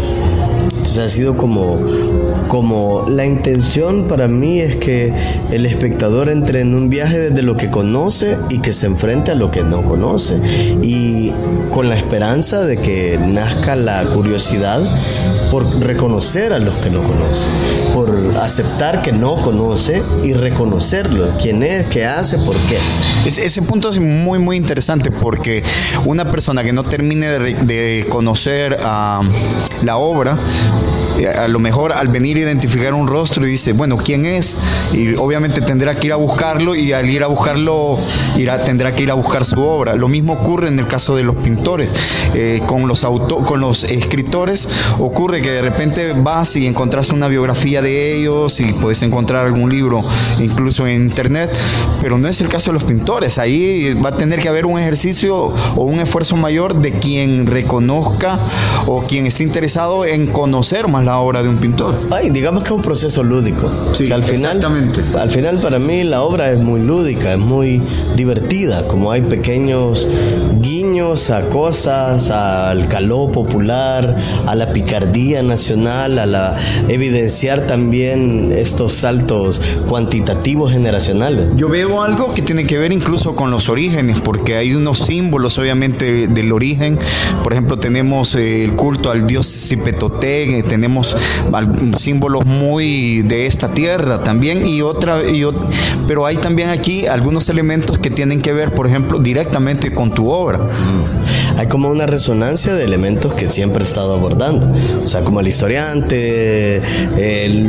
Entonces 0.70 0.98
ha 1.00 1.10
sido 1.10 1.36
como 1.36 1.80
como 2.48 3.06
la 3.10 3.26
intención 3.26 4.08
para 4.08 4.28
mí 4.28 4.60
es 4.60 4.76
que 4.76 5.12
el 5.52 5.66
espectador 5.66 6.30
entre 6.30 6.62
en 6.62 6.76
un 6.76 6.90
viaje 6.90 7.18
desde 7.18 7.42
lo 7.42 7.58
que 7.58 7.70
conoce 7.70 8.38
y 8.50 8.60
que 8.60 8.72
se 8.72 8.86
enfrente 8.86 9.32
a 9.32 9.36
lo 9.36 9.50
que 9.50 9.64
no 9.64 9.84
conoce 9.84 10.40
y 10.82 11.34
con 11.72 11.90
la 11.90 11.96
esperanza 11.96 12.64
de 12.64 12.78
que 12.78 13.18
nazca 13.20 13.76
la 13.76 14.06
curiosidad 14.14 14.80
por 15.56 15.80
reconocer 15.80 16.52
a 16.52 16.60
los 16.60 16.76
que 16.80 16.90
no 16.90 17.02
conocen, 17.02 17.50
por 17.94 18.14
aceptar 18.42 19.02
que 19.02 19.14
no 19.14 19.38
conoce 19.38 20.04
y 20.22 20.34
reconocerlo, 20.34 21.30
quién 21.42 21.64
es, 21.64 21.88
qué 21.88 22.06
hace, 22.06 22.38
por 22.40 22.58
qué. 22.68 22.78
ese 23.26 23.62
punto 23.62 23.90
es 23.90 24.00
muy, 24.00 24.38
muy 24.38 24.58
interesante 24.58 25.12
porque 25.12 25.64
una 26.04 26.30
persona 26.30 26.62
que 26.62 26.74
no 26.74 26.84
termine 26.84 27.28
de, 27.28 28.06
conocer 28.10 28.78
ah, 28.82 29.22
la 29.82 29.96
obra, 29.96 30.38
a 31.24 31.48
lo 31.48 31.60
mejor 31.60 31.94
al 31.94 32.08
venir 32.08 32.38
a 32.38 32.42
identificar 32.42 32.94
un 32.94 33.08
rostro 33.08 33.46
y 33.48 33.50
dice, 33.52 33.74
bueno, 33.74 33.98
¿quién 33.98 34.26
es? 34.26 34.58
Y 34.94 35.16
obviamente 35.16 35.62
tendrá 35.62 35.96
que 35.96 36.08
ir 36.08 36.14
a 36.14 36.18
buscarlo 36.18 36.76
y 36.76 36.92
al 36.94 37.10
ir 37.10 37.24
a 37.24 37.28
buscarlo 37.28 37.98
irá, 38.38 38.64
tendrá 38.64 38.94
que 38.94 39.04
ir 39.04 39.12
a 39.12 39.14
buscar 39.14 39.46
su 39.46 39.62
obra. 39.62 39.96
Lo 39.96 40.08
mismo 40.08 40.34
ocurre 40.34 40.68
en 40.68 40.80
el 40.80 40.88
caso 40.88 41.16
de 41.16 41.24
los 41.24 41.36
pintores. 41.38 41.94
Eh, 42.34 42.62
con, 42.66 42.88
los 42.88 43.02
con 43.02 43.60
los 43.62 43.84
escritores 43.84 44.68
ocurre 45.00 45.42
que 45.42 45.52
de 45.52 45.62
repente 45.62 46.14
vas 46.14 46.56
y 46.56 46.68
encontrás 46.68 47.10
una 47.10 47.28
biografía 47.28 47.82
de 47.82 48.18
ellos 48.18 48.60
y 48.60 48.74
puedes 48.74 49.02
encontrar 49.04 49.46
algún 49.46 49.70
libro 49.70 50.04
incluso 50.40 50.86
en 50.88 51.02
internet, 51.04 51.50
pero 52.02 52.18
no 52.18 52.28
es 52.28 52.42
el 52.42 52.50
caso 52.50 52.72
de 52.72 52.74
los 52.74 52.84
pintores. 52.84 53.38
Ahí 53.38 53.94
va 53.94 54.10
a 54.10 54.18
tener 54.18 54.40
que 54.40 54.50
haber 54.50 54.66
un 54.66 54.80
ejercicio 54.80 55.54
o 55.76 55.84
un 55.84 56.00
esfuerzo 56.00 56.36
mayor 56.36 56.76
de 56.76 56.92
quien 56.92 57.48
reconozca 57.48 58.40
o 58.86 59.04
quien 59.04 59.26
esté 59.28 59.44
interesado 59.44 60.06
en 60.06 60.28
conocer 60.28 60.88
más 60.88 61.05
la 61.06 61.20
obra 61.20 61.44
de 61.44 61.50
un 61.50 61.58
pintor. 61.58 61.96
Ay, 62.12 62.32
digamos 62.32 62.64
que 62.64 62.70
es 62.70 62.76
un 62.76 62.82
proceso 62.82 63.24
lúdico. 63.24 63.72
Sí, 63.94 64.12
al 64.12 64.24
final, 64.24 64.58
exactamente. 64.58 65.02
Al 65.18 65.30
final 65.30 65.60
para 65.62 65.80
mí 65.80 66.04
la 66.04 66.24
obra 66.24 66.52
es 66.52 66.60
muy 66.60 66.82
lúdica, 66.82 67.34
es 67.34 67.40
muy 67.40 67.82
divertida, 68.16 68.88
como 68.88 69.12
hay 69.12 69.22
pequeños 69.22 70.08
guiños 70.62 71.30
a 71.30 71.50
cosas, 71.50 72.30
al 72.30 72.88
calor 72.88 73.32
popular, 73.32 74.16
a 74.46 74.56
la 74.56 74.72
picardía 74.72 75.44
nacional, 75.44 76.20
a 76.20 76.26
la 76.26 76.56
evidenciar 76.88 77.68
también 77.68 78.52
estos 78.56 78.94
saltos 78.94 79.62
cuantitativos 79.88 80.72
generacionales. 80.72 81.56
Yo 81.56 81.70
veo 81.70 82.02
algo 82.02 82.34
que 82.34 82.42
tiene 82.42 82.66
que 82.66 82.78
ver 82.78 82.92
incluso 82.92 83.36
con 83.36 83.52
los 83.52 83.70
orígenes, 83.70 84.20
porque 84.20 84.56
hay 84.56 84.74
unos 84.74 85.00
símbolos 85.00 85.58
obviamente 85.58 86.28
del 86.28 86.52
origen. 86.52 86.98
Por 87.44 87.54
ejemplo, 87.54 87.78
tenemos 87.78 88.36
eh, 88.36 88.64
el 88.64 88.74
culto 88.74 89.12
al 89.12 89.28
dios 89.28 89.48
Cipetotec, 89.48 90.68
tenemos 90.68 91.16
símbolos 91.98 92.46
muy 92.46 93.22
de 93.24 93.48
esta 93.48 93.74
tierra 93.74 94.24
también 94.24 94.66
y 94.66 94.82
otra, 94.82 95.22
y, 95.30 95.46
pero 96.08 96.26
hay 96.26 96.38
también 96.38 96.70
aquí 96.70 97.08
algunos 97.08 97.50
elementos 97.50 98.00
que 98.00 98.10
tienen 98.10 98.42
que 98.42 98.54
ver, 98.54 98.74
por 98.74 98.88
ejemplo, 98.88 99.20
directamente 99.20 99.94
con 99.94 100.12
tu 100.12 100.30
obra. 100.30 100.45
Mm. 100.54 101.58
Hay 101.60 101.68
como 101.68 101.90
una 101.90 102.06
resonancia 102.06 102.74
de 102.76 102.84
elementos 102.84 103.34
que 103.34 103.48
siempre 103.48 103.84
he 103.84 103.88
estado 103.88 104.14
abordando, 104.14 104.72
o 105.04 105.08
sea, 105.08 105.24
como 105.24 105.40
el 105.40 105.48
historiante, 105.48 106.82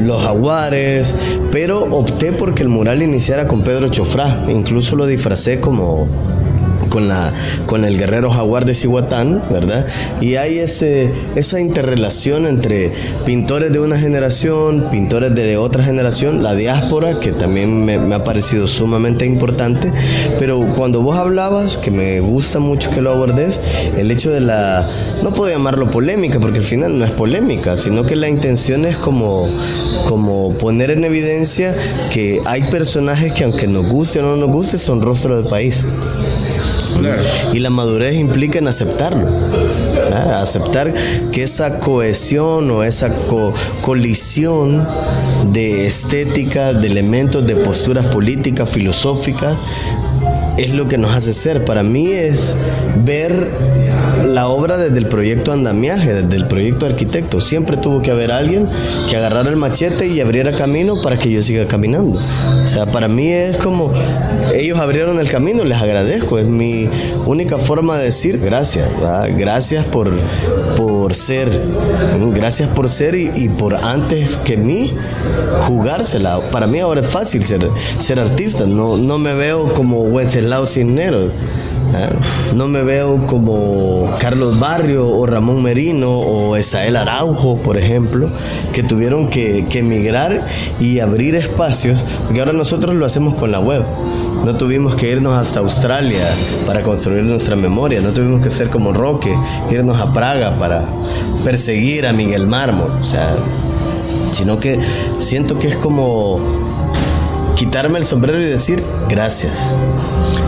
los 0.05 0.23
jaguares, 0.23 1.15
pero 1.53 1.85
opté 1.85 2.33
porque 2.33 2.63
el 2.63 2.69
mural 2.69 3.03
iniciara 3.03 3.47
con 3.47 3.63
Pedro 3.63 3.89
Chofrá, 3.89 4.45
incluso 4.49 4.97
lo 4.97 5.07
disfracé 5.07 5.61
como 5.61 6.09
con, 6.91 7.09
la, 7.09 7.33
con 7.67 7.85
el 7.85 7.99
guerrero 7.99 8.31
jaguar 8.31 8.65
de 8.65 8.75
Cihuatán, 8.75 9.43
¿verdad? 9.51 9.87
Y 10.21 10.37
hay 10.37 10.59
ese, 10.59 11.11
esa 11.35 11.61
interrelación 11.61 12.47
entre 12.47 12.93
pintores 13.25 13.73
de 13.73 13.81
una 13.81 13.99
generación, 13.99 14.85
pintores 14.91 15.35
de 15.35 15.57
otra 15.57 15.85
generación, 15.85 16.43
la 16.43 16.55
diáspora, 16.55 17.19
que 17.21 17.33
también 17.33 17.85
me, 17.85 18.15
ha 18.15 18.25
parecido 18.25 18.67
sumamente 18.67 19.27
importante, 19.27 19.93
pero 20.39 20.61
cuando 20.77 21.03
vos 21.03 21.17
hablabas, 21.17 21.77
que 21.77 21.91
me 21.91 22.21
gusta 22.21 22.59
mucho 22.59 22.91
que 22.91 23.01
lo 23.01 23.11
abordes, 23.11 23.61
el 23.97 24.11
hecho 24.11 24.31
de 24.31 24.41
la, 24.41 24.89
no 25.23 25.33
puedo 25.33 25.53
llamarlo 25.53 25.91
polémica, 25.91 26.41
porque 26.41 26.59
al 26.59 26.65
final 26.65 26.99
no 26.99 27.05
es 27.05 27.11
polémica, 27.13 27.77
sino 27.77 28.05
que 28.05 28.17
la 28.17 28.29
intención 28.29 28.85
es 28.87 28.97
como, 28.97 29.49
como 30.09 30.57
poner 30.59 30.91
en 30.91 31.05
evidencia 31.05 31.75
que 32.13 32.41
hay 32.45 32.63
personajes 32.65 33.33
que 33.33 33.45
aunque 33.45 33.67
nos 33.67 33.87
guste 33.87 34.21
o 34.21 34.23
no 34.23 34.37
nos 34.37 34.51
guste, 34.51 34.79
son 34.79 35.03
rostro 35.03 35.37
del 35.41 35.49
país. 35.49 35.85
Y 37.53 37.61
la 37.61 37.71
madurez 37.71 38.17
implica 38.17 38.59
en 38.59 38.69
aceptarlo. 38.69 39.29
Aceptar 40.35 40.93
que 41.33 41.43
esa 41.43 41.81
cohesión 41.81 42.71
o 42.71 42.83
esa 42.83 43.11
colisión 43.81 44.87
de 45.53 45.87
estética, 45.87 46.73
de 46.73 46.87
elementos, 46.87 47.47
de 47.47 47.57
posturas 47.57 48.07
políticas, 48.07 48.69
filosóficas, 48.69 49.57
es 50.57 50.73
lo 50.73 50.89
que 50.89 50.99
nos 50.99 51.15
hace 51.15 51.33
ser. 51.33 51.65
Para 51.65 51.83
mí 51.83 52.09
es 52.09 52.57
ver 53.05 53.49
la 54.37 54.49
obra 54.49 54.77
desde 54.77 54.99
el 54.99 55.07
proyecto 55.07 55.51
andamiaje, 55.51 56.13
desde 56.13 56.37
el 56.37 56.47
proyecto 56.47 56.85
arquitecto. 56.85 57.41
Siempre 57.41 57.79
tuvo 57.79 58.03
que 58.03 58.11
haber 58.11 58.31
alguien 58.31 58.69
que 59.09 59.17
agarrara 59.17 59.49
el 59.49 59.57
machete 59.57 60.09
y 60.09 60.21
abriera 60.21 60.53
camino 60.53 61.01
para 61.01 61.19
que 61.19 61.31
yo 61.31 61.43
siga 61.43 61.67
caminando. 61.67 62.21
O 62.21 62.67
sea, 62.67 62.85
para 62.85 63.09
mí 63.09 63.33
es 63.33 63.57
como 63.57 63.95
ellos 64.55 64.79
abrieron 64.79 65.19
el 65.21 65.31
camino, 65.31 65.65
les 65.65 65.79
agradezco. 65.79 66.39
Es 66.39 66.45
mi 66.45 66.87
única 67.25 67.57
forma 67.57 67.97
de 67.97 68.05
decir 68.05 68.39
gracias. 68.39 68.91
Gracias 69.39 69.87
por, 69.87 70.13
por 70.77 71.15
ser. 71.15 71.49
Gracias 72.35 72.69
por 72.69 72.91
ser 72.91 73.15
y, 73.15 73.49
por 73.49 73.75
antes 73.75 74.37
que 74.37 74.59
mí 74.59 74.93
jugársela. 75.63 76.41
Para 76.51 76.67
mí 76.67 76.79
ahora 76.79 77.01
es 77.01 77.07
fácil 77.07 77.43
ser, 77.43 77.67
ser 77.97 78.21
artista. 78.21 78.67
No, 78.67 78.99
no 78.99 79.17
me 79.17 79.33
veo 79.33 79.73
como 79.73 80.03
Wenceslao 80.03 80.67
Cisneros. 80.67 81.33
No 82.55 82.69
me 82.69 82.83
veo 82.83 83.27
como 83.27 84.11
Carlos 84.19 84.59
Barrio 84.59 85.09
o 85.09 85.27
Ramón 85.27 85.63
Merino 85.63 86.11
o 86.11 86.57
Esael 86.57 86.97
Araujo, 86.97 87.57
por 87.59 87.77
ejemplo, 87.77 88.29
que 88.73 88.83
tuvieron 88.83 89.29
que, 89.29 89.67
que 89.69 89.81
emigrar 89.81 90.41
y 90.79 91.01
abrir 91.01 91.35
espacios, 91.35 92.05
porque 92.25 92.41
ahora 92.41 92.53
nosotros 92.53 92.95
lo 92.95 93.07
hacemos 93.07 93.35
con 93.35 93.53
la 93.53 93.61
web. 93.61 93.85
No 94.45 94.55
tuvimos 94.57 94.95
que 94.95 95.11
irnos 95.11 95.37
hasta 95.37 95.61
Australia 95.61 96.25
para 96.67 96.83
construir 96.83 97.25
nuestra 97.25 97.57
memoria, 97.57 98.01
no 98.01 98.11
tuvimos 98.11 98.41
que 98.41 98.51
ser 98.51 98.71
como 98.71 98.93
Roque, 98.93 99.35
irnos 99.71 99.99
a 99.99 100.13
Praga 100.13 100.59
para 100.59 100.85
perseguir 101.45 102.07
a 102.07 102.13
Miguel 102.13 102.47
Mármol, 102.47 102.91
o 103.01 103.05
sea, 103.05 103.29
sino 104.33 104.61
que 104.61 104.79
siento 105.19 105.59
que 105.59 105.69
es 105.69 105.77
como 105.77 106.66
quitarme 107.57 107.99
el 107.99 108.05
sombrero 108.05 108.41
y 108.41 108.45
decir 108.45 108.85
gracias. 109.09 109.75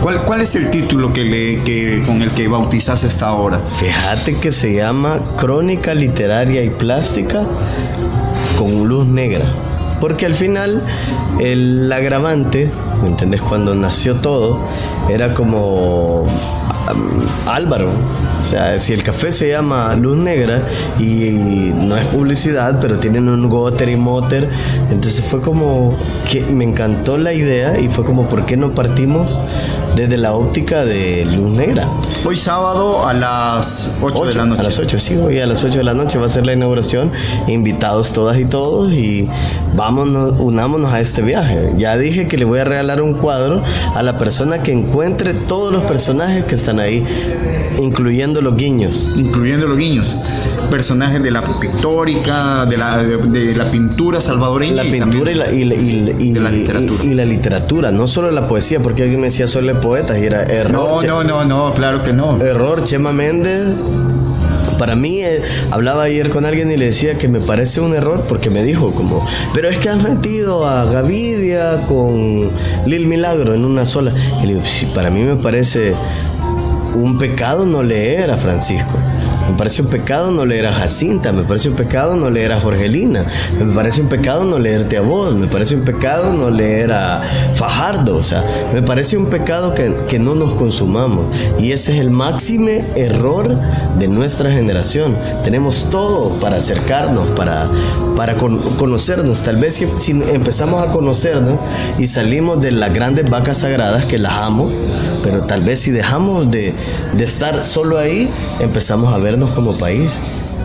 ¿Cuál, 0.01 0.21
cuál 0.23 0.41
es 0.41 0.55
el 0.55 0.69
título 0.69 1.11
que 1.11 1.23
le, 1.23 1.61
que, 1.63 2.01
con 2.05 2.21
el 2.21 2.29
que 2.31 2.47
bautizas 2.47 3.03
esta 3.03 3.33
obra? 3.33 3.59
Fíjate 3.59 4.35
que 4.35 4.51
se 4.51 4.73
llama 4.73 5.19
Crónica 5.35 5.93
Literaria 5.93 6.63
y 6.63 6.69
Plástica 6.69 7.45
con 8.57 8.87
Luz 8.87 9.07
Negra. 9.07 9.43
Porque 9.99 10.25
al 10.25 10.35
final 10.35 10.81
el 11.39 11.91
agravante, 11.91 12.71
¿me 13.01 13.09
entendés? 13.09 13.41
Cuando 13.41 13.75
nació 13.75 14.15
todo, 14.15 14.59
era 15.09 15.33
como 15.33 16.25
Álvaro. 17.45 17.89
O 18.41 18.45
sea, 18.45 18.79
si 18.79 18.93
el 18.93 19.03
café 19.03 19.31
se 19.31 19.49
llama 19.49 19.95
Luz 19.95 20.17
Negra 20.17 20.61
y, 20.99 21.73
no 21.75 21.97
es 21.97 22.05
publicidad, 22.07 22.79
pero 22.79 22.97
tienen 22.97 23.27
un 23.27 23.49
Gotter 23.49 23.89
y 23.89 23.95
Motter, 23.95 24.49
entonces 24.89 25.23
fue 25.23 25.41
como 25.41 25.95
que 26.29 26.41
me 26.45 26.63
encantó 26.63 27.17
la 27.17 27.33
idea 27.33 27.79
y 27.79 27.89
fue 27.89 28.05
como, 28.05 28.27
¿por 28.27 28.45
qué 28.45 28.57
no 28.57 28.73
partimos 28.73 29.39
desde 29.99 30.15
la 30.15 30.33
óptica 30.33 30.85
de 30.85 31.25
Luz 31.25 31.51
Negra? 31.51 31.89
Hoy 32.25 32.37
sábado 32.37 33.05
a 33.05 33.13
las 33.13 33.91
8, 34.01 34.25
de 34.25 34.33
la 34.33 34.45
noche. 34.45 34.61
A 34.61 34.63
las 34.63 34.79
8, 34.79 34.97
sí, 34.97 35.17
hoy 35.17 35.39
a 35.39 35.45
las 35.45 35.61
8 35.61 35.79
de 35.79 35.83
la 35.83 35.93
noche 35.93 36.17
va 36.17 36.25
a 36.25 36.29
ser 36.29 36.45
la 36.45 36.53
inauguración. 36.53 37.11
Invitados 37.47 38.13
todas 38.13 38.39
y 38.39 38.45
todos 38.45 38.93
y 38.93 39.27
vámonos, 39.75 40.35
unámonos 40.39 40.93
a 40.93 41.01
este 41.01 41.21
viaje. 41.21 41.73
Ya 41.77 41.97
dije 41.97 42.29
que 42.29 42.37
le 42.37 42.45
voy 42.45 42.59
a 42.59 42.63
regalar 42.63 43.01
un 43.01 43.13
cuadro 43.13 43.61
a 43.93 44.01
la 44.01 44.17
persona 44.17 44.63
que 44.63 44.71
encuentre 44.71 45.33
todos 45.33 45.69
los 45.73 45.83
personajes 45.83 46.45
que 46.45 46.55
están 46.55 46.79
ahí, 46.79 47.05
incluyendo 47.77 48.41
los 48.41 48.55
guiños. 48.55 49.13
Incluyendo 49.17 49.67
los 49.67 49.77
guiños. 49.77 50.15
Personajes 50.69 51.21
de 51.23 51.31
la 51.31 51.41
pictórica, 51.59 52.65
de 52.65 52.77
la, 52.77 52.97
de, 53.03 53.55
la 53.55 53.69
pintura 53.71 54.21
salvadoreña. 54.21 54.83
La 54.83 54.91
pintura 54.91 55.31
y, 55.31 55.35
la, 55.35 55.51
y, 55.51 56.33
la 56.33 56.49
literatura. 56.49 57.03
Y, 57.03 57.13
la 57.13 57.25
literatura, 57.25 57.91
no 57.91 58.07
solo 58.07 58.31
la 58.31 58.47
poesía, 58.47 58.79
porque 58.79 59.03
alguien 59.03 59.19
me 59.21 59.27
decía 59.27 59.47
solo 59.47 59.79
poetas 59.79 60.17
y 60.19 60.25
era 60.25 60.43
error. 60.43 61.03
No, 61.05 61.23
no, 61.23 61.23
no, 61.23 61.45
no, 61.45 61.73
claro 61.73 62.03
que 62.03 62.13
no. 62.13 62.41
Error, 62.41 62.83
Chema 62.83 63.11
Méndez 63.11 63.75
para 64.79 64.95
mí, 64.95 65.21
eh, 65.21 65.41
hablaba 65.71 66.03
ayer 66.03 66.29
con 66.29 66.45
alguien 66.45 66.71
y 66.71 66.77
le 66.77 66.85
decía 66.85 67.17
que 67.17 67.27
me 67.27 67.41
parece 67.41 67.81
un 67.81 67.93
error 67.93 68.23
porque 68.29 68.49
me 68.49 68.63
dijo 68.63 68.93
como, 68.93 69.23
pero 69.53 69.67
es 69.67 69.77
que 69.77 69.89
has 69.89 70.01
metido 70.01 70.65
a 70.65 70.85
Gavidia 70.85 71.85
con 71.87 72.49
Lil 72.85 73.05
Milagro 73.07 73.53
en 73.53 73.65
una 73.65 73.83
sola. 73.83 74.13
Y 74.41 74.47
le 74.47 74.53
digo, 74.53 74.65
sí, 74.65 74.87
para 74.95 75.09
mí 75.09 75.21
me 75.21 75.35
parece 75.35 75.93
un 76.95 77.17
pecado 77.17 77.65
no 77.65 77.83
leer 77.83 78.31
a 78.31 78.37
Francisco. 78.37 78.97
Me 79.49 79.57
parece 79.57 79.81
un 79.81 79.87
pecado 79.87 80.29
no 80.31 80.45
leer 80.45 80.67
a 80.67 80.73
Jacinta, 80.73 81.31
me 81.31 81.43
parece 81.43 81.69
un 81.69 81.75
pecado 81.75 82.15
no 82.15 82.29
leer 82.29 82.51
a 82.51 82.59
Jorgelina, 82.59 83.25
me 83.59 83.73
parece 83.73 83.99
un 84.01 84.07
pecado 84.07 84.45
no 84.45 84.59
leerte 84.59 84.97
a 84.97 85.01
vos, 85.01 85.33
me 85.33 85.47
parece 85.47 85.75
un 85.75 85.81
pecado 85.81 86.33
no 86.33 86.51
leer 86.51 86.91
a 86.91 87.21
Fajardo, 87.55 88.17
o 88.17 88.23
sea, 88.23 88.43
me 88.73 88.83
parece 88.83 89.17
un 89.17 89.25
pecado 89.25 89.73
que, 89.73 89.91
que 90.07 90.19
no 90.19 90.35
nos 90.35 90.53
consumamos. 90.53 91.25
Y 91.59 91.71
ese 91.71 91.95
es 91.95 91.99
el 91.99 92.11
máximo 92.11 92.69
error 92.95 93.49
de 93.97 94.07
nuestra 94.07 94.51
generación. 94.51 95.17
Tenemos 95.43 95.89
todo 95.89 96.39
para 96.39 96.57
acercarnos, 96.57 97.31
para, 97.31 97.71
para 98.15 98.35
conocernos. 98.35 99.41
Tal 99.41 99.57
vez 99.57 99.75
si, 99.75 99.87
si 99.97 100.11
empezamos 100.11 100.87
a 100.87 100.91
conocernos 100.91 101.59
y 101.97 102.05
salimos 102.05 102.61
de 102.61 102.71
las 102.71 102.93
grandes 102.93 103.29
vacas 103.29 103.59
sagradas, 103.59 104.05
que 104.05 104.19
las 104.19 104.33
amo, 104.33 104.69
pero 105.29 105.43
tal 105.43 105.63
vez 105.63 105.81
si 105.81 105.91
dejamos 105.91 106.49
de, 106.49 106.73
de 107.13 107.23
estar 107.23 107.63
solo 107.63 107.99
ahí, 107.99 108.27
empezamos 108.59 109.13
a 109.13 109.19
vernos 109.19 109.51
como 109.51 109.77
país 109.77 110.19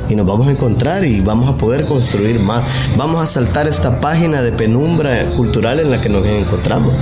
y 0.09 0.15
nos 0.15 0.27
vamos 0.27 0.47
a 0.47 0.53
encontrar 0.53 1.05
y 1.05 1.21
vamos 1.21 1.53
a 1.53 1.59
poder 1.59 1.85
construir 1.85 2.41
más. 2.41 2.63
Vamos 2.97 3.23
a 3.23 3.27
saltar 3.27 3.67
esta 3.67 4.01
página 4.01 4.41
de 4.41 4.53
penumbra 4.53 5.27
cultural 5.37 5.81
en 5.81 5.91
la 5.91 6.01
que 6.01 6.09
nos 6.09 6.25
encontramos. 6.25 6.95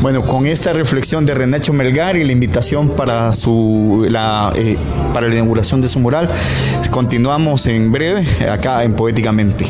Bueno, 0.00 0.22
con 0.24 0.46
esta 0.46 0.72
reflexión 0.72 1.26
de 1.26 1.34
Renacho 1.34 1.72
Melgar 1.72 2.16
y 2.16 2.22
la 2.22 2.30
invitación 2.30 2.90
para, 2.90 3.32
su, 3.32 4.06
la, 4.08 4.52
eh, 4.54 4.76
para 5.12 5.26
la 5.26 5.34
inauguración 5.34 5.80
de 5.80 5.88
su 5.88 5.98
mural, 5.98 6.30
continuamos 6.92 7.66
en 7.66 7.90
breve 7.90 8.24
acá 8.48 8.84
en 8.84 8.94
Poéticamente. 8.94 9.66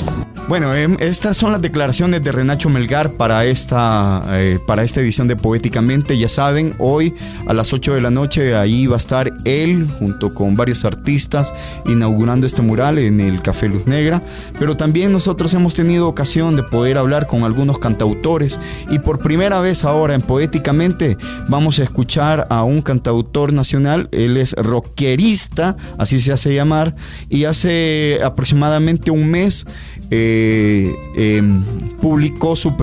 Bueno, 0.49 0.73
em, 0.77 0.97
estas 1.01 1.37
son 1.37 1.51
las 1.51 1.61
declaraciones 1.61 2.23
de 2.23 2.31
Renacho 2.31 2.69
Melgar 2.69 3.11
para 3.15 3.45
esta, 3.47 4.23
eh, 4.31 4.61
para 4.65 4.85
esta 4.85 5.01
edición 5.01 5.27
de 5.27 5.35
Poéticamente. 5.35 6.17
Ya 6.17 6.29
saben, 6.29 6.73
hoy 6.79 7.13
a 7.49 7.53
las 7.53 7.73
8 7.73 7.95
de 7.95 8.01
la 8.01 8.11
noche 8.11 8.55
ahí 8.55 8.87
va 8.87 8.95
a 8.95 8.99
estar 8.99 9.33
él 9.45 9.89
junto 9.99 10.33
con 10.35 10.55
varios 10.55 10.85
artistas 10.85 11.53
inaugurando 11.85 12.47
este 12.47 12.63
mural 12.63 12.99
en 12.99 13.21
el 13.21 13.43
Café 13.43 13.69
Luz 13.69 13.89
Negra. 13.89 14.23
Pero 14.57 14.77
también 14.77 15.11
nosotros 15.11 15.53
hemos 15.53 15.75
tenido 15.75 16.07
ocasión 16.07 16.55
de 16.55 16.63
poder 16.63 16.97
hablar 16.97 17.27
con 17.27 17.43
algunos 17.43 17.81
cantautores 17.81 18.61
y 18.89 19.01
por 19.01 19.19
primera 19.19 19.61
vez 19.61 19.83
ahora 19.83 20.15
en 20.15 20.23
Poéticamente 20.23 21.17
vamos 21.49 21.81
a 21.81 21.83
escuchar 21.83 22.47
a 22.51 22.63
un 22.63 22.83
cantautor 22.83 23.53
nacional. 23.53 24.09
Él 24.13 24.37
es 24.37 24.53
rockerista, 24.53 25.77
así 25.99 26.21
se 26.21 26.33
hace 26.33 26.55
llamar, 26.55 26.95
y 27.29 27.47
hace 27.47 28.21
aproximadamente 28.25 29.11
un 29.11 29.29
mes 29.29 29.67
eh, 30.11 30.95
em, 31.17 31.63
publicó 32.01 32.55
su, 32.55 32.75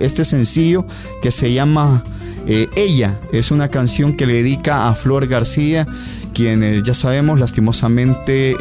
este 0.00 0.24
sencillo 0.24 0.86
que 1.22 1.30
se 1.30 1.52
llama 1.52 2.02
eh, 2.46 2.68
Ella. 2.76 3.18
Es 3.32 3.50
una 3.50 3.68
canción 3.68 4.16
que 4.16 4.26
le 4.26 4.34
dedica 4.34 4.88
a 4.88 4.94
Flor 4.94 5.26
García, 5.26 5.86
quien 6.34 6.62
eh, 6.62 6.82
ya 6.84 6.94
sabemos 6.94 7.40
lastimosamente 7.40 8.56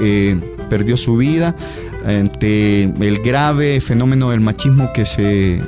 perdió 0.69 0.97
su 0.97 1.17
vida 1.17 1.55
ante 2.05 2.83
el 2.83 3.19
grave 3.23 3.81
fenómeno 3.81 4.29
del 4.29 4.39
machismo 4.39 4.93
que 4.93 5.05
se 5.05 5.61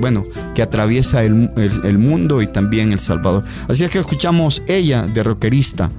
bueno 0.00 0.24
que 0.54 0.62
atraviesa 0.62 1.22
el, 1.22 1.50
el 1.56 1.98
mundo 1.98 2.42
y 2.42 2.46
también 2.46 2.92
El 2.92 3.00
Salvador. 3.00 3.44
Así 3.68 3.84
es 3.84 3.90
que 3.90 3.98
escuchamos 3.98 4.62
Ella 4.66 5.02
de 5.02 5.22
Rockerista. 5.22 5.90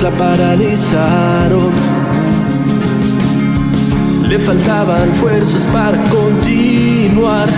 La 0.00 0.10
paralizaron, 0.10 1.72
le 4.28 4.38
faltaban 4.38 5.12
fuerzas 5.14 5.66
para 5.72 5.98
continuar. 6.04 7.48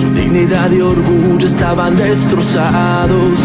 Su 0.00 0.12
dignidad 0.12 0.70
y 0.70 0.80
orgullo 0.80 1.46
estaban 1.46 1.96
destrozados. 1.96 3.38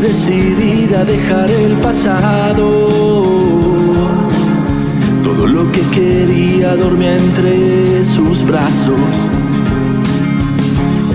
decidida 0.00 0.77
a 0.94 1.04
dejar 1.04 1.50
el 1.50 1.72
pasado. 1.78 2.86
Todo 5.22 5.46
lo 5.46 5.70
que 5.70 5.82
quería 5.90 6.76
dormía 6.76 7.16
entre 7.16 8.02
sus 8.04 8.42
brazos. 8.44 8.98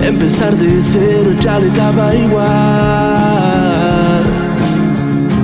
Empezar 0.02 0.54
de 0.56 0.82
cero 0.82 1.32
ya 1.40 1.58
le 1.58 1.70
daba 1.70 2.14
igual. 2.14 2.44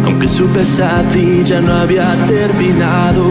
Aunque 0.05 0.29
su 0.29 0.47
pesadilla 0.47 1.61
no 1.61 1.73
había 1.75 2.07
terminado. 2.27 3.25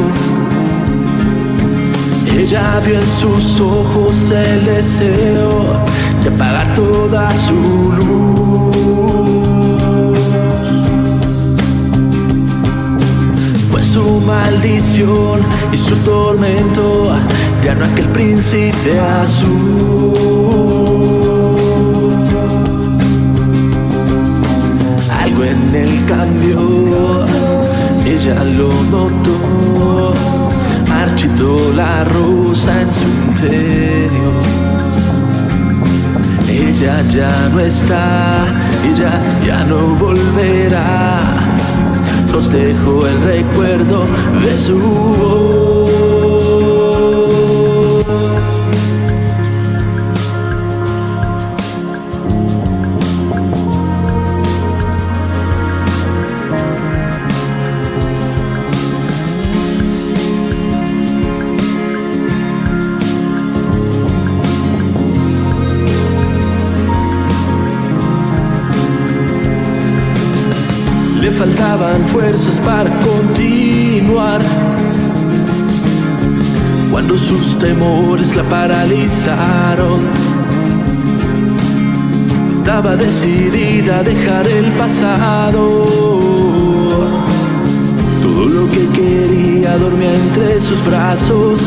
Ella 2.32 2.82
vio 2.86 2.96
en 2.96 3.08
sus 3.22 3.60
ojos 3.62 4.32
el 4.32 4.66
deseo 4.66 5.84
de 6.24 6.30
apagar 6.30 6.74
toda 6.74 7.30
su 7.36 7.54
luz. 7.94 9.49
Su 13.94 14.20
maldición 14.22 15.42
y 15.72 15.78
su 15.78 15.96
tormento 15.98 17.12
ya 17.64 17.74
no 17.74 17.86
aquel 17.86 18.08
príncipe 18.10 19.00
azul. 19.00 20.14
Algo 25.22 25.44
en 25.44 25.76
el 25.76 26.06
cambio, 26.06 27.26
ella 28.06 28.44
lo 28.44 28.70
notó, 28.92 30.14
marchitó 30.88 31.58
la 31.76 32.04
rosa 32.04 32.82
en 32.82 32.94
su 32.94 33.08
interior. 33.28 34.44
Ella 36.48 37.02
ya 37.10 37.50
no 37.52 37.60
está, 37.60 38.46
ella 38.86 39.12
ya 39.46 39.64
no 39.64 39.96
volverá 39.96 41.39
nos 42.32 42.52
dejo 42.52 43.08
el 43.08 43.22
recuerdo 43.22 44.06
de 44.42 44.56
su 44.56 44.78
voz. 44.78 45.69
Faltaban 71.40 72.06
fuerzas 72.06 72.60
para 72.60 72.92
continuar. 73.00 74.42
Cuando 76.92 77.18
sus 77.18 77.58
temores 77.58 78.36
la 78.36 78.44
paralizaron, 78.44 80.02
estaba 82.52 82.98
decidida 82.98 84.00
a 84.00 84.04
dejar 84.04 84.46
el 84.48 84.66
pasado. 84.74 85.86
Todo 88.22 88.46
lo 88.46 88.70
que 88.72 88.86
quería 88.90 89.78
dormía 89.78 90.16
entre 90.16 90.60
sus 90.60 90.86
brazos. 90.86 91.62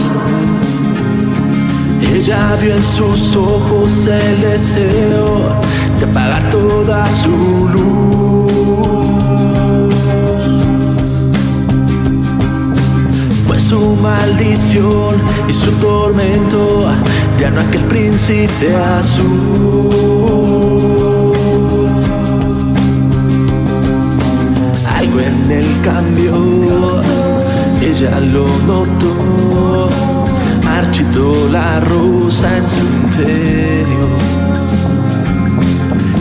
Ella 2.02 2.58
vio 2.60 2.74
en 2.74 2.82
sus 2.82 3.34
ojos 3.36 4.06
el 4.06 4.40
deseo 4.42 5.58
de 5.98 6.04
apagar 6.04 6.50
toda 6.50 7.06
su 7.22 7.68
luz. 7.72 8.41
Su 13.72 13.96
maldición 14.02 15.14
y 15.48 15.52
su 15.52 15.70
tormento, 15.80 16.90
ya 17.40 17.50
no 17.50 17.62
aquel 17.62 17.80
príncipe 17.84 18.76
azul. 18.76 19.88
Algo 24.94 25.20
en 25.20 25.50
el 25.50 25.68
cambio, 25.82 27.00
ella 27.80 28.20
lo 28.20 28.46
notó, 28.66 29.88
marchitó 30.62 31.32
la 31.50 31.80
rosa 31.80 32.58
en 32.58 32.68
su 32.68 32.82
interior. 33.04 34.18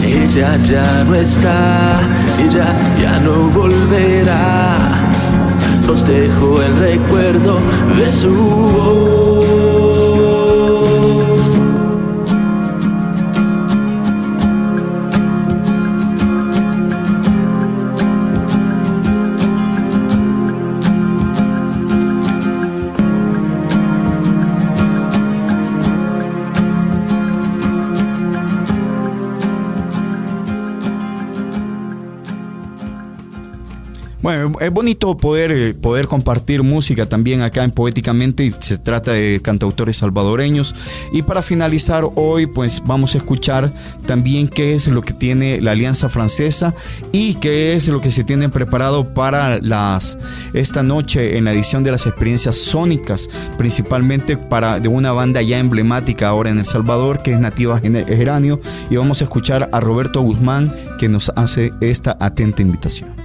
Ella 0.05 0.55
ya 0.63 1.03
no 1.03 1.15
está, 1.15 1.99
ella 2.45 2.67
ya 3.01 3.19
no 3.19 3.33
volverá 3.59 5.00
nos 5.85 6.07
dejó 6.07 6.61
el 6.61 6.77
recuerdo 6.79 7.59
de 7.97 8.11
su 8.11 8.33
voz. 8.33 9.30
Bueno, 34.21 34.53
es 34.61 34.71
bonito 34.71 35.17
poder, 35.17 35.51
eh, 35.51 35.73
poder 35.73 36.05
compartir 36.05 36.61
música 36.61 37.07
también 37.07 37.41
acá 37.41 37.63
en 37.63 37.71
Poéticamente. 37.71 38.53
Se 38.59 38.77
trata 38.77 39.13
de 39.13 39.41
cantautores 39.41 39.97
salvadoreños. 39.97 40.75
Y 41.11 41.23
para 41.23 41.41
finalizar 41.41 42.03
hoy, 42.13 42.45
pues 42.45 42.83
vamos 42.85 43.15
a 43.15 43.17
escuchar 43.17 43.73
también 44.05 44.47
qué 44.47 44.75
es 44.75 44.87
lo 44.87 45.01
que 45.01 45.13
tiene 45.13 45.59
la 45.59 45.71
Alianza 45.71 46.07
Francesa 46.07 46.75
y 47.11 47.33
qué 47.35 47.73
es 47.73 47.87
lo 47.87 47.99
que 47.99 48.11
se 48.11 48.23
tiene 48.23 48.49
preparado 48.49 49.11
para 49.11 49.59
las 49.59 50.19
esta 50.53 50.83
noche 50.83 51.39
en 51.39 51.45
la 51.45 51.53
edición 51.53 51.83
de 51.83 51.91
las 51.91 52.05
experiencias 52.05 52.57
sónicas, 52.57 53.27
principalmente 53.57 54.37
para 54.37 54.79
de 54.79 54.87
una 54.87 55.13
banda 55.13 55.41
ya 55.41 55.57
emblemática 55.57 56.27
ahora 56.27 56.51
en 56.51 56.59
El 56.59 56.65
Salvador, 56.67 57.23
que 57.23 57.31
es 57.31 57.39
Nativa 57.39 57.79
Geranio. 57.79 58.61
Y 58.91 58.97
vamos 58.97 59.21
a 59.21 59.23
escuchar 59.23 59.67
a 59.71 59.79
Roberto 59.79 60.21
Guzmán, 60.21 60.71
que 60.99 61.09
nos 61.09 61.31
hace 61.35 61.71
esta 61.81 62.17
atenta 62.19 62.61
invitación. 62.61 63.20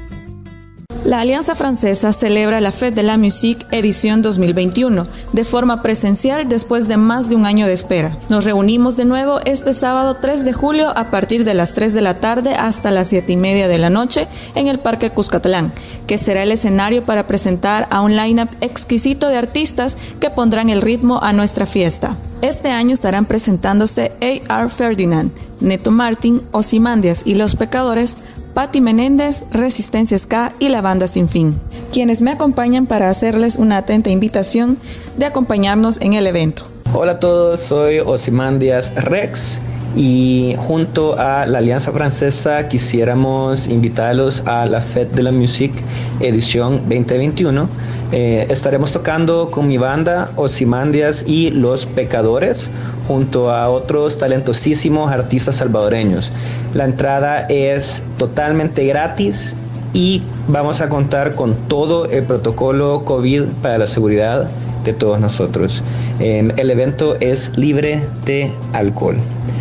La 1.07 1.21
Alianza 1.21 1.55
Francesa 1.55 2.13
celebra 2.13 2.61
la 2.61 2.73
Fête 2.73 2.97
de 2.97 3.05
la 3.05 3.17
Musique 3.17 3.65
edición 3.71 4.23
2021 4.23 5.07
de 5.33 5.45
forma 5.45 5.81
presencial 5.81 6.49
después 6.49 6.89
de 6.89 6.97
más 6.97 7.29
de 7.29 7.37
un 7.37 7.47
año 7.47 7.69
de 7.69 7.75
espera. 7.75 8.19
Nos 8.29 8.43
reunimos 8.43 8.97
de 8.97 9.05
nuevo 9.05 9.39
este 9.45 9.73
sábado 9.73 10.17
3 10.21 10.45
de 10.45 10.53
julio 10.53 10.93
a 10.99 11.13
partir 11.13 11.45
de 11.45 11.55
las 11.55 11.75
3 11.75 11.95
de 11.95 12.01
la 12.01 12.15
tarde 12.15 12.55
hasta 12.55 12.91
las 12.91 13.07
7 13.07 13.33
y 13.33 13.37
media 13.37 13.69
de 13.69 13.79
la 13.79 13.89
noche 13.89 14.27
en 14.57 14.67
el 14.67 14.81
Parque 14.81 15.11
Cuscatlán, 15.11 15.73
que 16.09 16.19
será 16.19 16.43
el 16.43 16.51
escenario 16.51 17.05
para 17.05 17.29
presentar 17.29 17.87
a 17.91 18.01
un 18.01 18.17
line-up 18.17 18.49
exquisito 18.61 19.29
de 19.29 19.37
artistas 19.37 19.97
que 20.19 20.31
pondrán 20.31 20.71
el 20.71 20.83
ritmo 20.83 21.23
a 21.23 21.33
nuestra 21.33 21.67
fiesta. 21.67 22.17
Este 22.43 22.71
año 22.71 22.95
estarán 22.95 23.27
presentándose 23.27 24.11
A.R. 24.21 24.69
Ferdinand, 24.71 25.31
Neto 25.61 25.93
Martin, 25.93 26.43
Osimandias 26.51 27.23
y 27.25 27.35
Los 27.35 27.55
Pecadores, 27.55 28.17
Patti 28.57 28.81
Menéndez, 28.81 29.43
Resistencia 29.51 30.19
Ska 30.19 30.51
y 30.59 30.71
la 30.71 30.81
banda 30.81 31.07
Sin 31.09 31.29
Fin, 31.29 31.61
quienes 31.93 32.23
me 32.23 32.31
acompañan 32.31 32.87
para 32.87 33.11
hacerles 33.11 33.59
una 33.59 33.77
atenta 33.77 34.09
invitación 34.09 34.79
de 35.19 35.27
acompañarnos 35.27 36.01
en 36.01 36.15
el 36.15 36.27
evento. 36.27 36.65
Hola 36.95 37.13
a 37.13 37.19
todos, 37.19 37.61
soy 37.61 37.99
Osimandias 37.99 38.95
Rex 38.95 39.61
y 39.95 40.55
junto 40.57 41.19
a 41.19 41.45
la 41.45 41.59
Alianza 41.59 41.93
Francesa 41.93 42.67
quisiéramos 42.67 43.67
invitarlos 43.67 44.43
a 44.47 44.65
la 44.65 44.81
Fête 44.81 45.15
de 45.15 45.23
la 45.23 45.33
Musique 45.33 45.85
edición 46.21 46.81
2021 46.89 47.69
eh, 48.13 48.47
estaremos 48.51 48.93
tocando 48.93 49.51
con 49.51 49.67
mi 49.67 49.79
banda 49.79 50.31
Osimandias 50.37 51.25
y 51.27 51.51
Los 51.51 51.87
Pecadores 51.87 52.71
junto 53.09 53.51
a 53.51 53.69
otros 53.69 54.19
talentosísimos 54.19 55.11
artistas 55.11 55.57
salvadoreños. 55.57 56.33
La 56.75 56.85
entrada 56.85 57.47
es 57.49 58.05
totalmente 58.17 58.85
gratis 58.87 59.57
y 59.93 60.23
vamos 60.49 60.81
a 60.81 60.89
contar 60.89 61.35
con 61.35 61.55
todo 61.69 62.07
el 62.07 62.25
protocolo 62.25 63.05
COVID 63.05 63.45
para 63.63 63.79
la 63.79 63.87
seguridad 63.87 64.49
de 64.85 64.93
todos 64.93 65.19
nosotros. 65.19 65.83
Eh, 66.21 66.49
el 66.57 66.71
evento 66.71 67.17
es 67.21 67.57
libre 67.57 68.01
de 68.25 68.51
alcohol. 68.73 69.17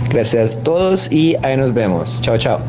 Gracias 0.10 0.56
a 0.56 0.60
todos 0.60 1.12
y 1.12 1.36
ahí 1.42 1.58
nos 1.58 1.74
vemos. 1.74 2.22
Chao, 2.22 2.38
chao. 2.38 2.60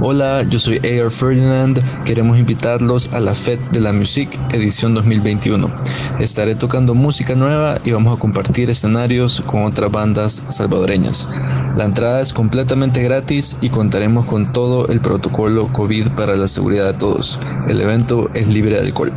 Hola, 0.00 0.42
yo 0.42 0.58
soy 0.58 0.80
Air 0.82 1.08
Ferdinand. 1.08 1.80
Queremos 2.04 2.36
invitarlos 2.36 3.12
a 3.12 3.20
la 3.20 3.32
Fête 3.32 3.62
de 3.70 3.80
la 3.80 3.92
Musique 3.92 4.38
edición 4.52 4.92
2021. 4.94 5.72
Estaré 6.18 6.56
tocando 6.56 6.94
música 6.94 7.34
nueva 7.36 7.78
y 7.84 7.92
vamos 7.92 8.14
a 8.14 8.18
compartir 8.18 8.68
escenarios 8.70 9.42
con 9.46 9.64
otras 9.64 9.90
bandas 9.92 10.42
salvadoreñas. 10.48 11.28
La 11.76 11.84
entrada 11.84 12.20
es 12.20 12.32
completamente 12.32 13.02
gratis 13.02 13.56
y 13.60 13.68
contaremos 13.68 14.24
con 14.24 14.52
todo 14.52 14.88
el 14.88 15.00
protocolo 15.00 15.72
COVID 15.72 16.08
para 16.16 16.34
la 16.34 16.48
seguridad 16.48 16.86
de 16.86 16.98
todos. 16.98 17.38
El 17.68 17.80
evento 17.80 18.30
es 18.34 18.48
libre 18.48 18.74
de 18.74 18.80
alcohol. 18.88 19.12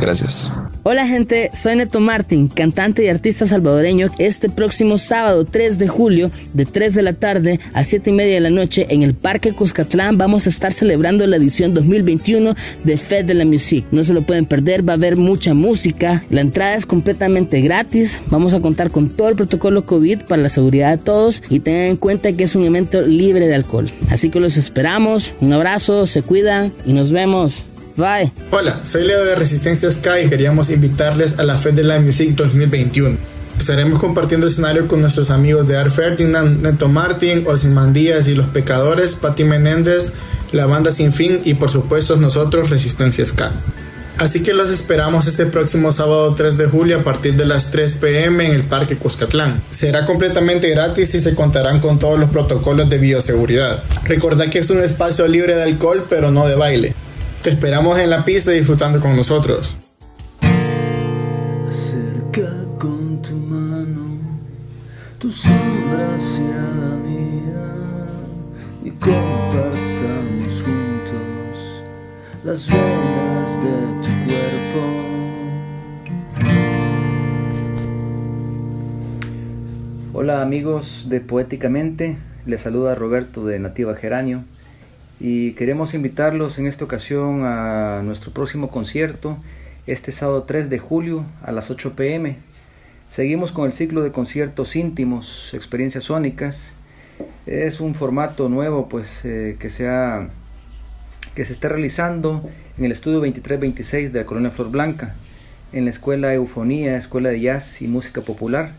Gracias. 0.00 0.52
Hola 0.82 1.06
gente, 1.06 1.50
soy 1.52 1.76
Neto 1.76 2.00
Martín, 2.00 2.48
cantante 2.48 3.04
y 3.04 3.08
artista 3.08 3.44
salvadoreño. 3.44 4.08
Este 4.16 4.48
próximo 4.48 4.96
sábado 4.96 5.44
3 5.44 5.78
de 5.78 5.88
julio, 5.88 6.30
de 6.54 6.64
3 6.64 6.94
de 6.94 7.02
la 7.02 7.12
tarde 7.12 7.60
a 7.74 7.84
7 7.84 8.08
y 8.08 8.12
media 8.14 8.36
de 8.36 8.40
la 8.40 8.48
noche, 8.48 8.86
en 8.88 9.02
el 9.02 9.12
Parque 9.12 9.52
Cuscatlán, 9.52 10.16
vamos 10.16 10.46
a 10.46 10.48
estar 10.48 10.72
celebrando 10.72 11.26
la 11.26 11.36
edición 11.36 11.74
2021 11.74 12.54
de 12.82 12.96
Fed 12.96 13.26
de 13.26 13.34
la 13.34 13.44
Music. 13.44 13.84
No 13.90 14.02
se 14.04 14.14
lo 14.14 14.22
pueden 14.22 14.46
perder, 14.46 14.88
va 14.88 14.94
a 14.94 14.96
haber 14.96 15.16
mucha 15.16 15.52
música. 15.52 16.24
La 16.30 16.40
entrada 16.40 16.74
es 16.76 16.86
completamente 16.86 17.60
gratis. 17.60 18.22
Vamos 18.28 18.54
a 18.54 18.60
contar 18.60 18.90
con 18.90 19.10
todo 19.10 19.28
el 19.28 19.36
protocolo 19.36 19.84
COVID 19.84 20.22
para 20.22 20.40
la 20.40 20.48
seguridad 20.48 20.96
de 20.96 21.04
todos 21.04 21.42
y 21.50 21.60
tengan 21.60 21.90
en 21.90 21.96
cuenta 21.98 22.32
que 22.32 22.44
es 22.44 22.54
un 22.54 22.64
evento 22.64 23.02
libre 23.02 23.48
de 23.48 23.54
alcohol. 23.54 23.92
Así 24.08 24.30
que 24.30 24.40
los 24.40 24.56
esperamos. 24.56 25.34
Un 25.42 25.52
abrazo, 25.52 26.06
se 26.06 26.22
cuidan 26.22 26.72
y 26.86 26.94
nos 26.94 27.12
vemos. 27.12 27.66
Hola, 28.50 28.80
soy 28.82 29.04
Leo 29.04 29.26
de 29.26 29.34
Resistencia 29.34 29.90
Sky 29.90 30.24
y 30.24 30.28
queríamos 30.30 30.70
invitarles 30.70 31.38
a 31.38 31.42
la 31.42 31.58
Fed 31.58 31.74
de 31.74 31.84
la 31.84 32.00
Music 32.00 32.30
2021. 32.34 33.18
Estaremos 33.58 33.98
compartiendo 33.98 34.46
escenario 34.46 34.88
con 34.88 35.02
nuestros 35.02 35.30
amigos 35.30 35.68
de 35.68 35.76
Art 35.76 35.92
Ferdinand, 35.92 36.62
Neto 36.62 36.88
Martin, 36.88 37.44
Díaz 37.92 38.26
y 38.28 38.34
Los 38.34 38.46
Pecadores, 38.46 39.16
Patti 39.16 39.44
Menéndez, 39.44 40.14
la 40.52 40.64
banda 40.64 40.92
Sin 40.92 41.12
Fin 41.12 41.42
y 41.44 41.52
por 41.52 41.68
supuesto 41.68 42.16
nosotros 42.16 42.70
Resistencia 42.70 43.22
Sky. 43.26 43.50
Así 44.16 44.42
que 44.42 44.54
los 44.54 44.70
esperamos 44.70 45.26
este 45.26 45.44
próximo 45.44 45.92
sábado 45.92 46.34
3 46.34 46.56
de 46.56 46.68
julio 46.68 47.00
a 47.00 47.04
partir 47.04 47.34
de 47.34 47.44
las 47.44 47.70
3 47.70 47.96
pm 47.96 48.46
en 48.46 48.52
el 48.52 48.62
Parque 48.62 48.96
Cuscatlán. 48.96 49.60
Será 49.70 50.06
completamente 50.06 50.70
gratis 50.70 51.14
y 51.14 51.20
se 51.20 51.34
contarán 51.34 51.80
con 51.80 51.98
todos 51.98 52.18
los 52.18 52.30
protocolos 52.30 52.88
de 52.88 52.96
bioseguridad. 52.96 53.82
Recordad 54.04 54.48
que 54.48 54.60
es 54.60 54.70
un 54.70 54.82
espacio 54.82 55.28
libre 55.28 55.54
de 55.54 55.64
alcohol 55.64 56.06
pero 56.08 56.30
no 56.30 56.46
de 56.46 56.54
baile. 56.54 56.94
Te 57.42 57.48
esperamos 57.48 57.98
en 57.98 58.10
la 58.10 58.22
pista 58.22 58.50
disfrutando 58.50 59.00
con 59.00 59.16
nosotros. 59.16 59.74
Acerca 61.66 62.50
con 62.78 63.22
tu 63.22 63.34
mano 63.34 64.18
tu 65.18 65.32
sombra 65.32 66.18
mía 67.02 67.64
y 68.84 68.90
compartamos 68.90 70.62
juntos 70.62 71.82
las 72.44 72.68
venas 72.68 73.56
de 73.62 73.70
tu 74.02 74.10
cuerpo. 74.26 74.80
Hola 80.12 80.42
amigos 80.42 81.06
de 81.08 81.22
Poéticamente, 81.22 82.18
les 82.44 82.60
saluda 82.60 82.94
Roberto 82.94 83.46
de 83.46 83.58
Nativa 83.58 83.94
Geranio 83.94 84.44
y 85.20 85.52
queremos 85.52 85.92
invitarlos 85.92 86.58
en 86.58 86.66
esta 86.66 86.84
ocasión 86.84 87.44
a 87.44 88.00
nuestro 88.02 88.32
próximo 88.32 88.70
concierto 88.70 89.36
este 89.86 90.12
sábado 90.12 90.44
3 90.44 90.70
de 90.70 90.78
julio 90.78 91.26
a 91.42 91.52
las 91.52 91.70
8 91.70 91.92
pm. 91.94 92.36
Seguimos 93.10 93.52
con 93.52 93.66
el 93.66 93.74
ciclo 93.74 94.02
de 94.02 94.12
conciertos 94.12 94.76
íntimos, 94.76 95.52
experiencias 95.52 96.04
sónicas. 96.04 96.74
Es 97.44 97.80
un 97.80 97.94
formato 97.94 98.48
nuevo 98.48 98.88
pues 98.88 99.20
eh, 99.24 99.56
que, 99.58 99.68
se 99.68 99.84
que 101.34 101.44
se 101.44 101.52
está 101.52 101.68
realizando 101.68 102.48
en 102.78 102.86
el 102.86 102.92
estudio 102.92 103.18
2326 103.18 104.14
de 104.14 104.20
la 104.20 104.26
Colonia 104.26 104.50
Flor 104.50 104.70
Blanca, 104.70 105.14
en 105.74 105.84
la 105.84 105.90
Escuela 105.90 106.32
Eufonía, 106.32 106.96
Escuela 106.96 107.28
de 107.28 107.40
Jazz 107.40 107.82
y 107.82 107.88
Música 107.88 108.22
Popular. 108.22 108.72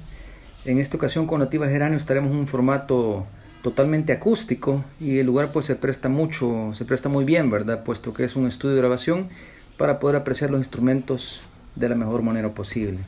En 0.65 0.79
esta 0.79 0.97
ocasión 0.97 1.27
con 1.27 1.39
Nativa 1.39 1.67
Geranio 1.67 1.97
estaremos 1.97 2.31
en 2.31 2.39
un 2.39 2.47
formato 2.47 3.25
totalmente 3.61 4.13
acústico 4.13 4.83
y 4.99 5.19
el 5.19 5.27
lugar 5.27 5.51
pues 5.51 5.65
se 5.65 5.75
presta 5.75 6.09
mucho, 6.09 6.71
se 6.73 6.85
presta 6.85 7.09
muy 7.09 7.25
bien, 7.25 7.49
¿verdad? 7.49 7.83
Puesto 7.83 8.13
que 8.13 8.23
es 8.23 8.35
un 8.35 8.47
estudio 8.47 8.75
de 8.75 8.81
grabación 8.81 9.29
para 9.77 9.99
poder 9.99 10.15
apreciar 10.15 10.51
los 10.51 10.59
instrumentos 10.59 11.41
de 11.75 11.89
la 11.89 11.95
mejor 11.95 12.21
manera 12.21 12.49
posible. 12.49 12.99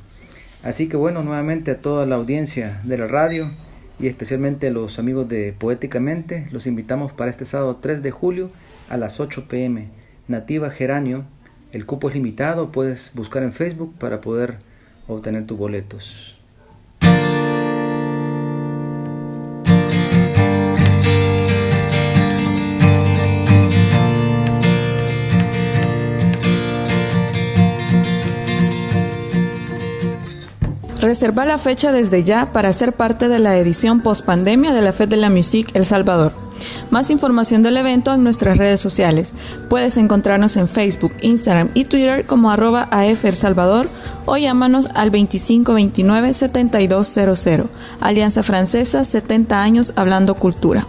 Así 0.64 0.88
que 0.88 0.98
bueno, 0.98 1.24
nuevamente 1.24 1.72
a 1.72 1.82
toda 1.82 2.06
la 2.06 2.16
audiencia 2.16 2.82
de 2.84 2.98
la 2.98 3.08
radio 3.08 3.50
y 4.00 4.08
especialmente 4.08 4.68
a 4.68 4.72
los 4.72 5.00
amigos 5.00 5.28
de 5.28 5.54
Poéticamente, 5.58 6.48
los 6.52 6.68
invitamos 6.68 7.12
para 7.12 7.30
este 7.30 7.46
sábado 7.46 7.78
3 7.82 8.02
de 8.02 8.12
julio 8.12 8.50
a 8.90 8.98
las 8.98 9.20
8 9.20 9.48
pm. 9.48 9.88
Nativa 10.28 10.70
Geranio, 10.70 11.26
el 11.74 11.86
cupo 11.86 12.10
es 12.10 12.16
limitado, 12.16 12.72
puedes 12.72 13.12
buscar 13.14 13.44
en 13.44 13.54
Facebook 13.54 13.94
para 13.98 14.22
poder 14.22 14.58
obtener 15.08 15.46
tus 15.46 15.58
boletos. 15.58 16.33
Reserva 31.14 31.46
la 31.46 31.60
fecha 31.60 31.92
desde 31.92 32.24
ya 32.24 32.52
para 32.52 32.74
ser 32.74 32.94
parte 32.94 33.28
de 33.28 33.38
la 33.38 33.56
edición 33.56 34.02
post 34.02 34.26
pandemia 34.26 34.74
de 34.74 34.82
la 34.82 34.94
Fed 34.94 35.10
de 35.10 35.18
la 35.18 35.30
Musique 35.30 35.70
El 35.78 35.86
Salvador. 35.86 36.32
Más 36.90 37.12
información 37.12 37.62
del 37.62 37.78
evento 37.78 38.12
en 38.12 38.24
nuestras 38.24 38.58
redes 38.58 38.82
sociales. 38.82 39.32
Puedes 39.70 39.98
encontrarnos 39.98 40.58
en 40.58 40.68
Facebook, 40.68 41.14
Instagram 41.22 41.70
y 41.76 41.86
Twitter 41.86 42.26
como 42.26 42.50
arroba 42.50 42.88
AF 42.90 43.26
El 43.26 43.36
Salvador 43.36 43.90
o 44.26 44.38
llámanos 44.38 44.88
al 44.96 45.12
2529-7200. 45.12 47.68
Alianza 48.02 48.42
Francesa, 48.42 49.04
70 49.04 49.62
años 49.62 49.94
hablando 49.96 50.34
cultura. 50.34 50.88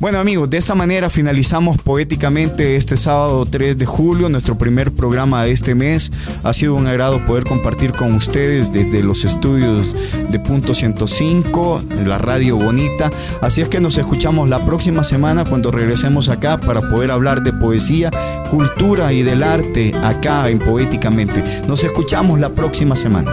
Bueno 0.00 0.20
amigos, 0.20 0.48
de 0.48 0.58
esta 0.58 0.76
manera 0.76 1.10
finalizamos 1.10 1.76
poéticamente 1.82 2.76
este 2.76 2.96
sábado 2.96 3.44
3 3.44 3.76
de 3.76 3.84
julio, 3.84 4.28
nuestro 4.28 4.56
primer 4.56 4.92
programa 4.92 5.42
de 5.42 5.50
este 5.50 5.74
mes. 5.74 6.12
Ha 6.44 6.52
sido 6.52 6.76
un 6.76 6.86
agrado 6.86 7.26
poder 7.26 7.42
compartir 7.42 7.92
con 7.92 8.14
ustedes 8.14 8.72
desde 8.72 9.02
los 9.02 9.24
estudios 9.24 9.96
de 10.30 10.38
Punto 10.38 10.72
105, 10.72 11.82
la 12.06 12.18
radio 12.18 12.56
bonita. 12.56 13.10
Así 13.40 13.60
es 13.60 13.68
que 13.68 13.80
nos 13.80 13.98
escuchamos 13.98 14.48
la 14.48 14.64
próxima 14.64 15.02
semana 15.02 15.44
cuando 15.44 15.72
regresemos 15.72 16.28
acá 16.28 16.60
para 16.60 16.80
poder 16.80 17.10
hablar 17.10 17.42
de 17.42 17.52
poesía, 17.52 18.12
cultura 18.52 19.12
y 19.12 19.24
del 19.24 19.42
arte 19.42 19.92
acá 20.04 20.48
en 20.48 20.60
Poéticamente. 20.60 21.42
Nos 21.66 21.82
escuchamos 21.82 22.38
la 22.38 22.50
próxima 22.50 22.94
semana. 22.94 23.32